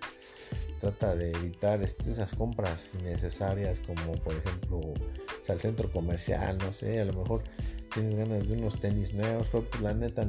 Trata 0.80 1.14
de 1.14 1.30
evitar 1.32 1.82
este, 1.82 2.10
esas 2.10 2.34
compras 2.34 2.92
innecesarias 2.98 3.80
como 3.80 4.12
por 4.12 4.34
ejemplo 4.34 4.80
pues, 4.80 5.50
al 5.50 5.60
centro 5.60 5.92
comercial, 5.92 6.56
no 6.56 6.72
sé, 6.72 7.00
a 7.00 7.04
lo 7.04 7.12
mejor 7.12 7.42
tienes 7.92 8.14
ganas 8.16 8.48
de 8.48 8.54
unos 8.54 8.80
tenis 8.80 9.14
nuevos, 9.14 9.48
pues 9.48 9.64
la 9.80 9.94
neta 9.94 10.24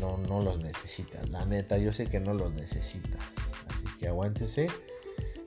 no, 0.00 0.18
no 0.18 0.42
los 0.42 0.58
necesitas. 0.58 1.28
La 1.30 1.44
neta, 1.44 1.78
yo 1.78 1.92
sé 1.92 2.06
que 2.06 2.20
no 2.20 2.34
los 2.34 2.52
necesitas. 2.54 3.22
Así 3.68 3.86
que 3.98 4.08
aguántese 4.08 4.68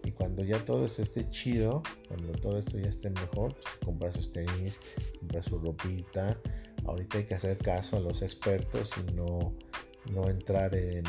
y 0.04 0.12
cuando 0.12 0.44
ya 0.44 0.64
todo 0.66 0.86
esto 0.86 1.02
esté 1.02 1.30
chido, 1.30 1.84
cuando 2.08 2.34
todo 2.34 2.58
esto 2.58 2.80
ya 2.80 2.90
esté 2.90 3.10
mejor, 3.10 3.56
pues 3.62 3.76
compra 3.84 4.12
sus 4.12 4.32
tenis, 4.32 4.80
compra 5.20 5.42
su 5.42 5.60
ropita. 5.60 6.38
Ahorita 6.86 7.20
hay 7.20 7.26
que 7.26 7.36
hacer 7.36 7.58
caso 7.58 7.98
a 7.98 8.00
los 8.00 8.24
expertos 8.24 8.94
y 8.98 9.12
no, 9.14 9.54
no 10.12 10.28
entrar 10.30 10.74
en, 10.74 11.06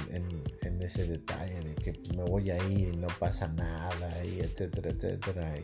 ese 0.81 1.07
detalle 1.07 1.61
de 1.61 1.75
que 1.77 1.93
pues, 1.93 2.17
me 2.17 2.25
voy 2.25 2.51
ahí 2.51 2.91
y 2.93 2.97
no 2.97 3.07
pasa 3.21 3.49
nada, 3.49 4.25
y 4.25 4.41
etcétera, 4.41 4.91
etcétera. 4.91 5.55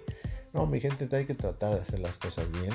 no, 0.52 0.66
mi 0.66 0.80
gente, 0.80 1.08
hay 1.14 1.26
que 1.26 1.34
tratar 1.34 1.74
de 1.74 1.80
hacer 1.80 1.98
las 1.98 2.16
cosas 2.18 2.50
bien. 2.52 2.72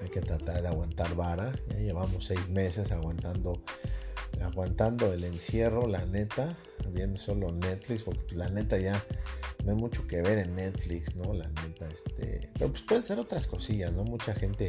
Hay 0.00 0.08
que 0.08 0.20
tratar 0.20 0.62
de 0.62 0.68
aguantar 0.68 1.14
vara. 1.14 1.52
Ya 1.68 1.78
llevamos 1.78 2.24
seis 2.24 2.48
meses 2.48 2.92
aguantando 2.92 3.62
aguantando 4.42 5.12
el 5.12 5.24
encierro, 5.24 5.86
la 5.86 6.04
neta, 6.06 6.56
viendo 6.92 7.16
solo 7.16 7.52
Netflix, 7.52 8.02
porque 8.02 8.20
pues, 8.20 8.36
la 8.36 8.48
neta 8.48 8.78
ya 8.78 9.04
no 9.64 9.72
hay 9.72 9.76
mucho 9.76 10.06
que 10.06 10.22
ver 10.22 10.38
en 10.38 10.54
Netflix, 10.54 11.14
¿no? 11.16 11.32
La 11.34 11.48
neta, 11.48 11.88
este, 11.88 12.50
pero 12.54 12.70
pues 12.70 12.82
pueden 12.82 13.02
ser 13.02 13.18
otras 13.18 13.46
cosillas, 13.46 13.92
¿no? 13.92 14.04
Mucha 14.04 14.34
gente 14.34 14.68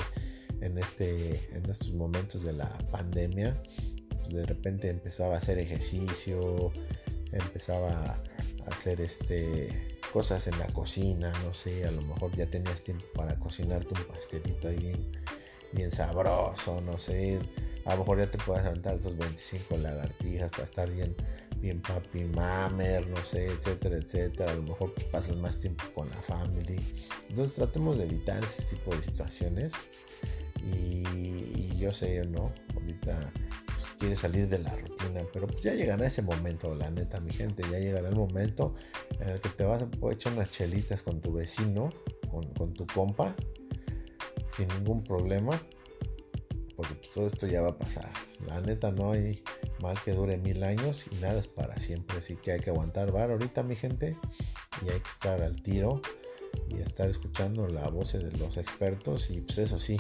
en 0.62 0.78
este, 0.78 1.50
en 1.56 1.70
estos 1.70 1.94
momentos 1.94 2.44
de 2.44 2.54
la 2.54 2.78
pandemia, 2.92 3.62
pues, 4.10 4.30
de 4.30 4.46
repente 4.46 4.90
empezaba 4.90 5.36
a 5.36 5.38
hacer 5.38 5.60
ejercicio, 5.60 6.72
empezaba 7.32 8.04
a 8.04 8.72
hacer 8.72 9.02
este 9.02 9.99
cosas 10.12 10.48
en 10.48 10.58
la 10.60 10.68
cocina, 10.68 11.32
no 11.44 11.54
sé, 11.54 11.86
a 11.86 11.92
lo 11.92 12.02
mejor 12.02 12.32
ya 12.34 12.46
tenías 12.46 12.82
tiempo 12.84 13.06
para 13.16 13.36
cocinarte 13.40 13.94
un 13.94 14.04
pastelito 14.06 14.68
ahí 14.68 14.78
bien, 14.78 15.12
bien 15.74 15.92
sabroso, 15.92 16.82
no 16.82 16.98
sé 16.98 17.40
a 17.90 17.94
lo 17.94 18.00
mejor 18.00 18.20
ya 18.20 18.30
te 18.30 18.38
puedes 18.38 18.66
aventar 18.66 18.98
esos 18.98 19.18
25 19.18 19.78
lagartijas 19.78 20.52
para 20.52 20.64
estar 20.64 20.92
bien, 20.92 21.16
bien 21.58 21.82
papi 21.82 22.24
mamer, 22.26 23.08
no 23.08 23.24
sé, 23.24 23.48
etcétera, 23.48 23.98
etcétera. 23.98 24.52
A 24.52 24.56
lo 24.56 24.64
mejor 24.64 24.94
pues, 24.94 25.08
pasas 25.08 25.38
más 25.38 25.60
tiempo 25.60 25.84
con 25.96 26.10
la 26.10 26.22
family. 26.22 26.80
Entonces 27.30 27.56
tratemos 27.56 27.98
de 27.98 28.04
evitar 28.04 28.44
ese 28.44 28.64
tipo 28.64 28.96
de 28.96 29.02
situaciones. 29.02 29.74
Y, 30.62 31.76
yo 31.78 31.92
sé, 31.92 32.26
¿no? 32.26 32.52
Ahorita 32.76 33.32
pues, 33.80 33.94
quieres 33.98 34.20
salir 34.20 34.48
de 34.48 34.60
la 34.60 34.76
rutina, 34.76 35.24
pero 35.32 35.48
pues 35.48 35.62
ya 35.62 35.74
llegará 35.74 36.08
ese 36.08 36.22
momento, 36.22 36.74
la 36.76 36.90
neta, 36.90 37.20
mi 37.20 37.32
gente. 37.32 37.64
Ya 37.72 37.80
llegará 37.80 38.10
el 38.10 38.16
momento 38.16 38.74
en 39.20 39.30
el 39.30 39.42
que 39.42 39.50
te 39.50 39.64
vas 39.64 39.84
a 39.84 40.12
echar 40.12 40.34
unas 40.34 40.52
chelitas 40.52 41.02
con 41.02 41.22
tu 41.22 41.34
vecino, 41.34 41.90
con, 42.30 42.44
con 42.54 42.74
tu 42.74 42.86
compa, 42.88 43.36
sin 44.56 44.68
ningún 44.70 45.04
problema 45.04 45.60
porque 46.80 46.96
pues, 46.96 47.10
todo 47.10 47.28
esto 47.28 47.46
ya 47.46 47.62
va 47.62 47.72
a 47.72 47.78
pasar. 47.78 48.10
La 48.48 48.62
neta 48.62 48.90
no 48.90 49.12
hay 49.12 49.44
mal 49.82 49.98
que 50.06 50.14
dure 50.14 50.38
mil 50.38 50.64
años 50.64 51.08
y 51.12 51.16
nada 51.16 51.38
es 51.38 51.48
para 51.50 51.78
siempre, 51.78 52.20
así 52.20 52.38
que 52.38 52.54
hay 52.54 52.62
que 52.62 52.70
aguantar 52.70 53.12
bar 53.12 53.32
ahorita 53.32 53.64
mi 53.64 53.76
gente 53.76 54.16
y 54.86 54.90
hay 54.90 55.02
que 55.02 55.10
estar 55.10 55.42
al 55.42 55.62
tiro 55.62 56.02
y 56.70 56.80
estar 56.80 57.10
escuchando 57.10 57.68
la 57.68 57.90
voz 57.90 58.14
de 58.14 58.32
los 58.38 58.56
expertos 58.56 59.30
y 59.30 59.42
pues 59.42 59.58
eso 59.58 59.78
sí, 59.78 59.98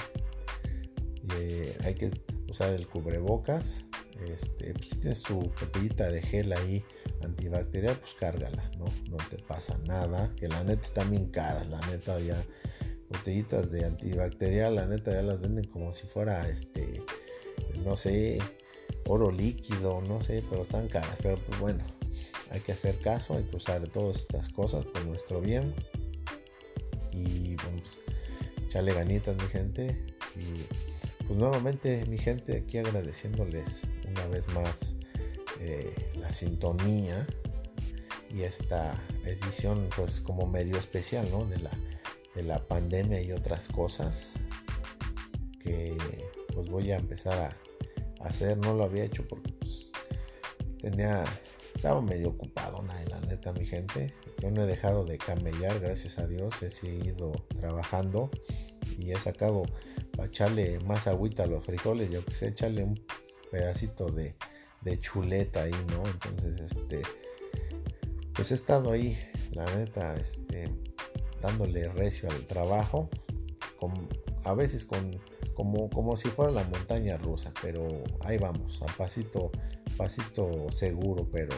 eh, 1.36 1.78
hay 1.84 1.96
que 1.96 2.12
usar 2.50 2.74
el 2.74 2.88
cubrebocas. 2.88 3.86
Este, 4.28 4.74
pues, 4.74 4.90
si 4.90 4.96
tienes 4.98 5.22
tu 5.22 5.42
botellita 5.60 6.10
de 6.10 6.22
gel 6.22 6.52
ahí 6.52 6.84
antibacterial, 7.22 7.98
pues 7.98 8.14
cárgala, 8.14 8.70
¿no? 8.78 8.86
No 9.10 9.18
te 9.30 9.38
pasa 9.38 9.78
nada. 9.86 10.34
Que 10.36 10.48
la 10.48 10.64
neta 10.64 10.82
está 10.82 11.04
bien 11.04 11.28
cara, 11.28 11.64
la 11.66 11.80
neta 11.88 12.20
ya 12.20 12.42
botellitas 13.10 13.72
de 13.72 13.86
antibacterial, 13.86 14.76
la 14.76 14.86
neta 14.86 15.12
ya 15.12 15.24
las 15.24 15.42
venden 15.42 15.66
como 15.66 15.94
si 15.94 16.06
fuera 16.08 16.48
este, 16.48 17.04
no 17.84 17.96
sé, 17.96 18.40
oro 19.08 19.32
líquido, 19.32 20.02
no 20.02 20.22
sé, 20.22 20.44
pero 20.50 20.64
están 20.64 20.88
caras. 20.88 21.18
Pero 21.22 21.38
pues 21.38 21.60
bueno, 21.60 21.84
hay 22.52 22.60
que 22.62 22.72
hacer 22.72 23.00
caso, 23.00 23.36
hay 23.36 23.44
que 23.44 23.56
usar 23.56 23.88
todas 23.88 24.18
estas 24.18 24.50
cosas 24.50 24.86
por 24.86 25.06
nuestro 25.06 25.42
bien. 25.42 25.74
Y 27.12 27.56
bueno, 27.56 27.82
pues 27.82 28.00
echarle 28.68 28.94
ganitas, 28.94 29.36
mi 29.36 29.48
gente. 29.48 30.06
Y 30.36 30.64
pues 31.30 31.39
nuevamente, 31.39 32.04
mi 32.08 32.18
gente, 32.18 32.58
aquí 32.58 32.80
agradeciéndoles 32.80 33.84
una 34.10 34.26
vez 34.28 34.48
más 34.50 34.96
eh, 35.62 35.94
la 36.18 36.34
sintonía 36.34 37.26
y 38.30 38.42
esta 38.42 39.02
edición, 39.24 39.88
pues 39.96 40.20
como 40.20 40.46
medio 40.46 40.78
especial, 40.78 41.30
¿no? 41.32 41.46
De 41.46 41.60
la 41.60 41.72
de 42.34 42.44
la 42.44 42.68
pandemia 42.68 43.22
y 43.22 43.32
otras 43.32 43.68
cosas 43.68 44.34
que 45.62 45.96
pues 46.54 46.70
voy 46.70 46.92
a 46.92 46.98
empezar 46.98 47.56
a 48.20 48.28
hacer. 48.28 48.58
No 48.58 48.74
lo 48.74 48.84
había 48.84 49.04
hecho 49.04 49.28
porque 49.28 49.52
pues, 49.60 49.92
tenía, 50.82 51.26
estaba 51.76 52.02
medio 52.02 52.30
ocupado, 52.30 52.82
la 52.82 53.20
neta, 53.22 53.54
mi 53.54 53.65
gente. 53.65 54.13
Yo 54.42 54.52
no 54.52 54.63
he 54.63 54.65
dejado 54.65 55.06
de 55.06 55.18
camellar, 55.18 55.80
gracias 55.80 56.18
a 56.18 56.28
Dios. 56.28 56.62
He 56.63 56.70
seguido 56.70 57.32
trabajando 57.60 58.32
y 58.98 59.12
he 59.12 59.20
sacado 59.20 59.63
para 60.20 60.28
echarle 60.28 60.80
más 60.82 61.08
agüita 61.08 61.44
a 61.44 61.48
los 61.48 61.64
frijoles. 61.64 62.10
Yo 62.10 62.24
quise 62.26 62.50
echarle 62.50 62.84
un 62.84 63.00
pedacito 63.50 64.08
de, 64.08 64.36
de 64.82 65.00
chuleta 65.00 65.64
ahí, 65.64 65.72
¿no? 65.72 66.04
Entonces, 66.06 66.60
este, 66.60 67.02
pues 68.34 68.52
he 68.52 68.56
estado 68.56 68.92
ahí, 68.92 69.18
la 69.54 69.64
neta, 69.78 70.16
este, 70.16 70.70
dándole 71.42 71.88
recio 71.88 72.30
al 72.30 72.46
trabajo, 72.48 73.10
a 74.44 74.54
veces 74.56 74.84
con, 74.84 75.22
como, 75.54 75.90
como 75.90 76.18
si 76.18 76.28
fuera 76.28 76.52
la 76.52 76.66
montaña 76.66 77.18
rusa, 77.18 77.54
pero 77.62 77.88
ahí 78.20 78.38
vamos, 78.38 78.82
a 78.82 78.88
pasito, 78.98 79.52
pasito 79.96 80.70
seguro, 80.70 81.30
pero, 81.32 81.56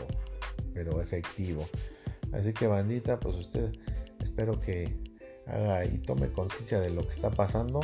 pero 0.76 1.02
efectivo. 1.02 1.68
Así 2.32 2.54
que 2.54 2.68
bandita, 2.68 3.20
pues 3.20 3.38
usted 3.38 3.72
espero 4.20 4.62
que 4.62 4.96
haga 5.48 5.84
y 5.84 5.98
tome 5.98 6.32
conciencia 6.32 6.80
de 6.80 6.92
lo 6.92 7.02
que 7.02 7.16
está 7.16 7.32
pasando. 7.32 7.80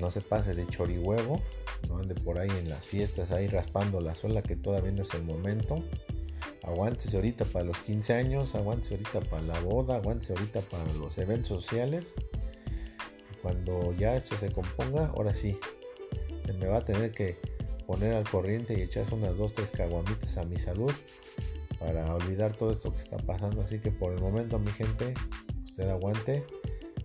No 0.00 0.10
se 0.10 0.20
pase 0.20 0.54
de 0.54 0.66
chorihuevo, 0.66 1.40
no 1.88 1.98
ande 1.98 2.14
por 2.14 2.38
ahí 2.38 2.50
en 2.50 2.68
las 2.68 2.86
fiestas 2.86 3.30
ahí 3.30 3.46
raspando 3.46 4.00
la 4.00 4.14
sola 4.14 4.42
que 4.42 4.56
todavía 4.56 4.92
no 4.92 5.02
es 5.02 5.14
el 5.14 5.24
momento 5.24 5.82
aguántese 6.66 7.16
ahorita 7.16 7.44
para 7.44 7.64
los 7.64 7.78
15 7.80 8.14
años, 8.14 8.54
aguántese 8.54 8.94
ahorita 8.94 9.20
para 9.22 9.42
la 9.42 9.60
boda, 9.60 9.96
aguántese 9.96 10.32
ahorita 10.32 10.60
para 10.62 10.84
los 10.94 11.18
eventos 11.18 11.48
sociales. 11.48 12.14
cuando 13.42 13.92
ya 13.92 14.16
esto 14.16 14.38
se 14.38 14.50
componga, 14.50 15.08
ahora 15.08 15.34
sí, 15.34 15.58
se 16.46 16.54
me 16.54 16.66
va 16.66 16.78
a 16.78 16.84
tener 16.84 17.12
que 17.12 17.38
poner 17.86 18.14
al 18.14 18.26
corriente 18.26 18.72
y 18.78 18.80
echarse 18.80 19.14
unas 19.14 19.36
dos, 19.36 19.52
tres 19.52 19.70
caguamitas 19.70 20.38
a 20.38 20.46
mi 20.46 20.58
salud 20.58 20.92
para 21.78 22.14
olvidar 22.14 22.54
todo 22.54 22.70
esto 22.70 22.90
que 22.90 23.00
está 23.00 23.18
pasando. 23.18 23.60
Así 23.60 23.80
que 23.80 23.90
por 23.90 24.14
el 24.14 24.22
momento, 24.22 24.58
mi 24.58 24.70
gente, 24.70 25.12
usted 25.62 25.90
aguante, 25.90 26.46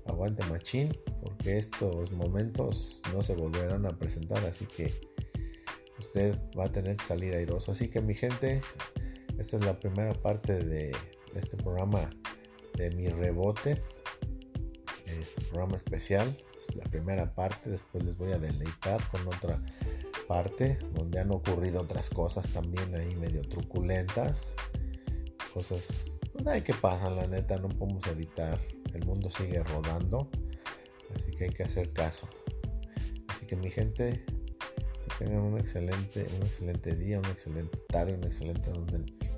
aguante 0.09 0.45
machín, 0.45 0.95
porque 1.21 1.59
estos 1.59 2.11
momentos 2.11 3.01
no 3.13 3.21
se 3.21 3.35
volverán 3.35 3.85
a 3.85 3.97
presentar. 3.97 4.43
Así 4.45 4.65
que 4.65 4.91
usted 5.99 6.37
va 6.57 6.65
a 6.65 6.71
tener 6.71 6.97
que 6.97 7.05
salir 7.05 7.35
airoso. 7.35 7.71
Así 7.71 7.87
que 7.87 8.01
mi 8.01 8.13
gente, 8.13 8.61
esta 9.37 9.57
es 9.57 9.65
la 9.65 9.79
primera 9.79 10.13
parte 10.13 10.63
de 10.63 10.91
este 11.35 11.57
programa 11.57 12.09
de 12.75 12.91
mi 12.91 13.07
rebote. 13.09 13.81
Este 15.05 15.41
programa 15.41 15.75
especial, 15.75 16.37
es 16.55 16.75
la 16.75 16.83
primera 16.85 17.33
parte. 17.33 17.69
Después 17.69 18.03
les 18.03 18.17
voy 18.17 18.31
a 18.31 18.39
deleitar 18.39 19.01
con 19.09 19.27
otra 19.27 19.61
parte 20.27 20.77
donde 20.93 21.19
han 21.19 21.31
ocurrido 21.31 21.81
otras 21.81 22.09
cosas 22.09 22.47
también 22.53 22.93
ahí 22.95 23.15
medio 23.15 23.41
truculentas. 23.41 24.53
Cosas, 25.53 26.18
pues 26.43 26.55
hay 26.55 26.61
que 26.61 26.73
pasan, 26.73 27.17
la 27.17 27.27
neta, 27.27 27.57
no 27.57 27.67
podemos 27.67 28.05
evitar. 28.07 28.59
El 28.93 29.05
mundo 29.05 29.29
sigue 29.29 29.61
rodando, 29.63 30.29
así 31.13 31.31
que 31.31 31.45
hay 31.45 31.49
que 31.49 31.63
hacer 31.63 31.91
caso. 31.91 32.29
Así 33.27 33.45
que 33.45 33.55
mi 33.55 33.69
gente, 33.69 34.23
que 34.25 35.25
tengan 35.25 35.41
un 35.41 35.57
excelente, 35.57 36.25
un 36.37 36.45
excelente 36.45 36.95
día, 36.95 37.19
un 37.19 37.25
excelente 37.25 37.77
tarde, 37.89 38.13
una 38.13 38.27
excelente 38.27 38.71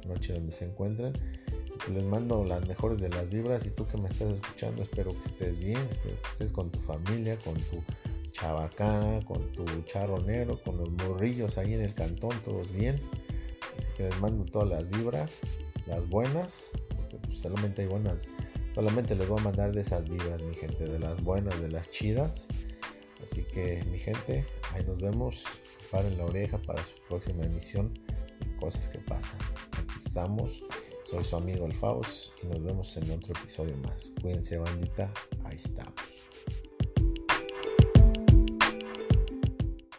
noche 0.07 0.33
donde 0.33 0.51
se 0.51 0.65
encuentren. 0.65 1.13
Les 1.91 2.03
mando 2.03 2.45
las 2.45 2.67
mejores 2.67 3.01
de 3.01 3.09
las 3.09 3.29
vibras 3.29 3.65
y 3.65 3.71
tú 3.71 3.87
que 3.87 3.97
me 3.97 4.07
estás 4.07 4.33
escuchando, 4.33 4.83
espero 4.83 5.11
que 5.11 5.25
estés 5.25 5.59
bien, 5.59 5.79
espero 5.89 6.21
que 6.21 6.29
estés 6.29 6.51
con 6.51 6.69
tu 6.69 6.79
familia, 6.81 7.35
con 7.39 7.55
tu 7.55 7.83
chabacana, 8.31 9.25
con 9.25 9.51
tu 9.53 9.65
charro 9.83 10.19
negro, 10.19 10.61
con 10.61 10.77
los 10.77 10.91
morrillos 10.91 11.57
ahí 11.57 11.73
en 11.73 11.81
el 11.81 11.95
cantón, 11.95 12.39
todos 12.43 12.71
bien. 12.71 13.01
Así 13.75 13.87
que 13.97 14.03
les 14.03 14.19
mando 14.19 14.45
todas 14.45 14.69
las 14.69 14.89
vibras, 14.91 15.41
las 15.87 16.07
buenas, 16.07 16.71
pues, 17.31 17.39
solamente 17.41 17.81
hay 17.81 17.87
buenas, 17.87 18.27
solamente 18.73 19.15
les 19.15 19.27
voy 19.27 19.39
a 19.39 19.43
mandar 19.43 19.71
de 19.71 19.81
esas 19.81 20.07
vibras, 20.09 20.41
mi 20.41 20.53
gente, 20.53 20.85
de 20.85 20.99
las 20.99 21.21
buenas, 21.23 21.59
de 21.61 21.71
las 21.71 21.89
chidas. 21.89 22.47
Así 23.23 23.43
que 23.43 23.83
mi 23.85 23.99
gente, 23.99 24.45
ahí 24.73 24.83
nos 24.85 24.97
vemos. 24.97 25.45
Paren 25.91 26.17
la 26.17 26.25
oreja 26.25 26.57
para 26.57 26.83
su 26.83 26.95
próxima 27.07 27.43
emisión 27.43 27.93
de 28.39 28.55
Cosas 28.57 28.87
que 28.89 28.99
pasan. 28.99 29.37
Aquí 29.71 29.99
estamos. 29.99 30.63
Soy 31.05 31.23
su 31.23 31.35
amigo 31.35 31.65
El 31.65 31.75
Faust 31.75 32.31
y 32.41 32.47
nos 32.47 32.63
vemos 32.63 32.95
en 32.97 33.11
otro 33.11 33.33
episodio 33.33 33.75
más. 33.77 34.13
Cuídense 34.21 34.57
bandita, 34.57 35.11
ahí 35.43 35.57
estamos. 35.57 35.93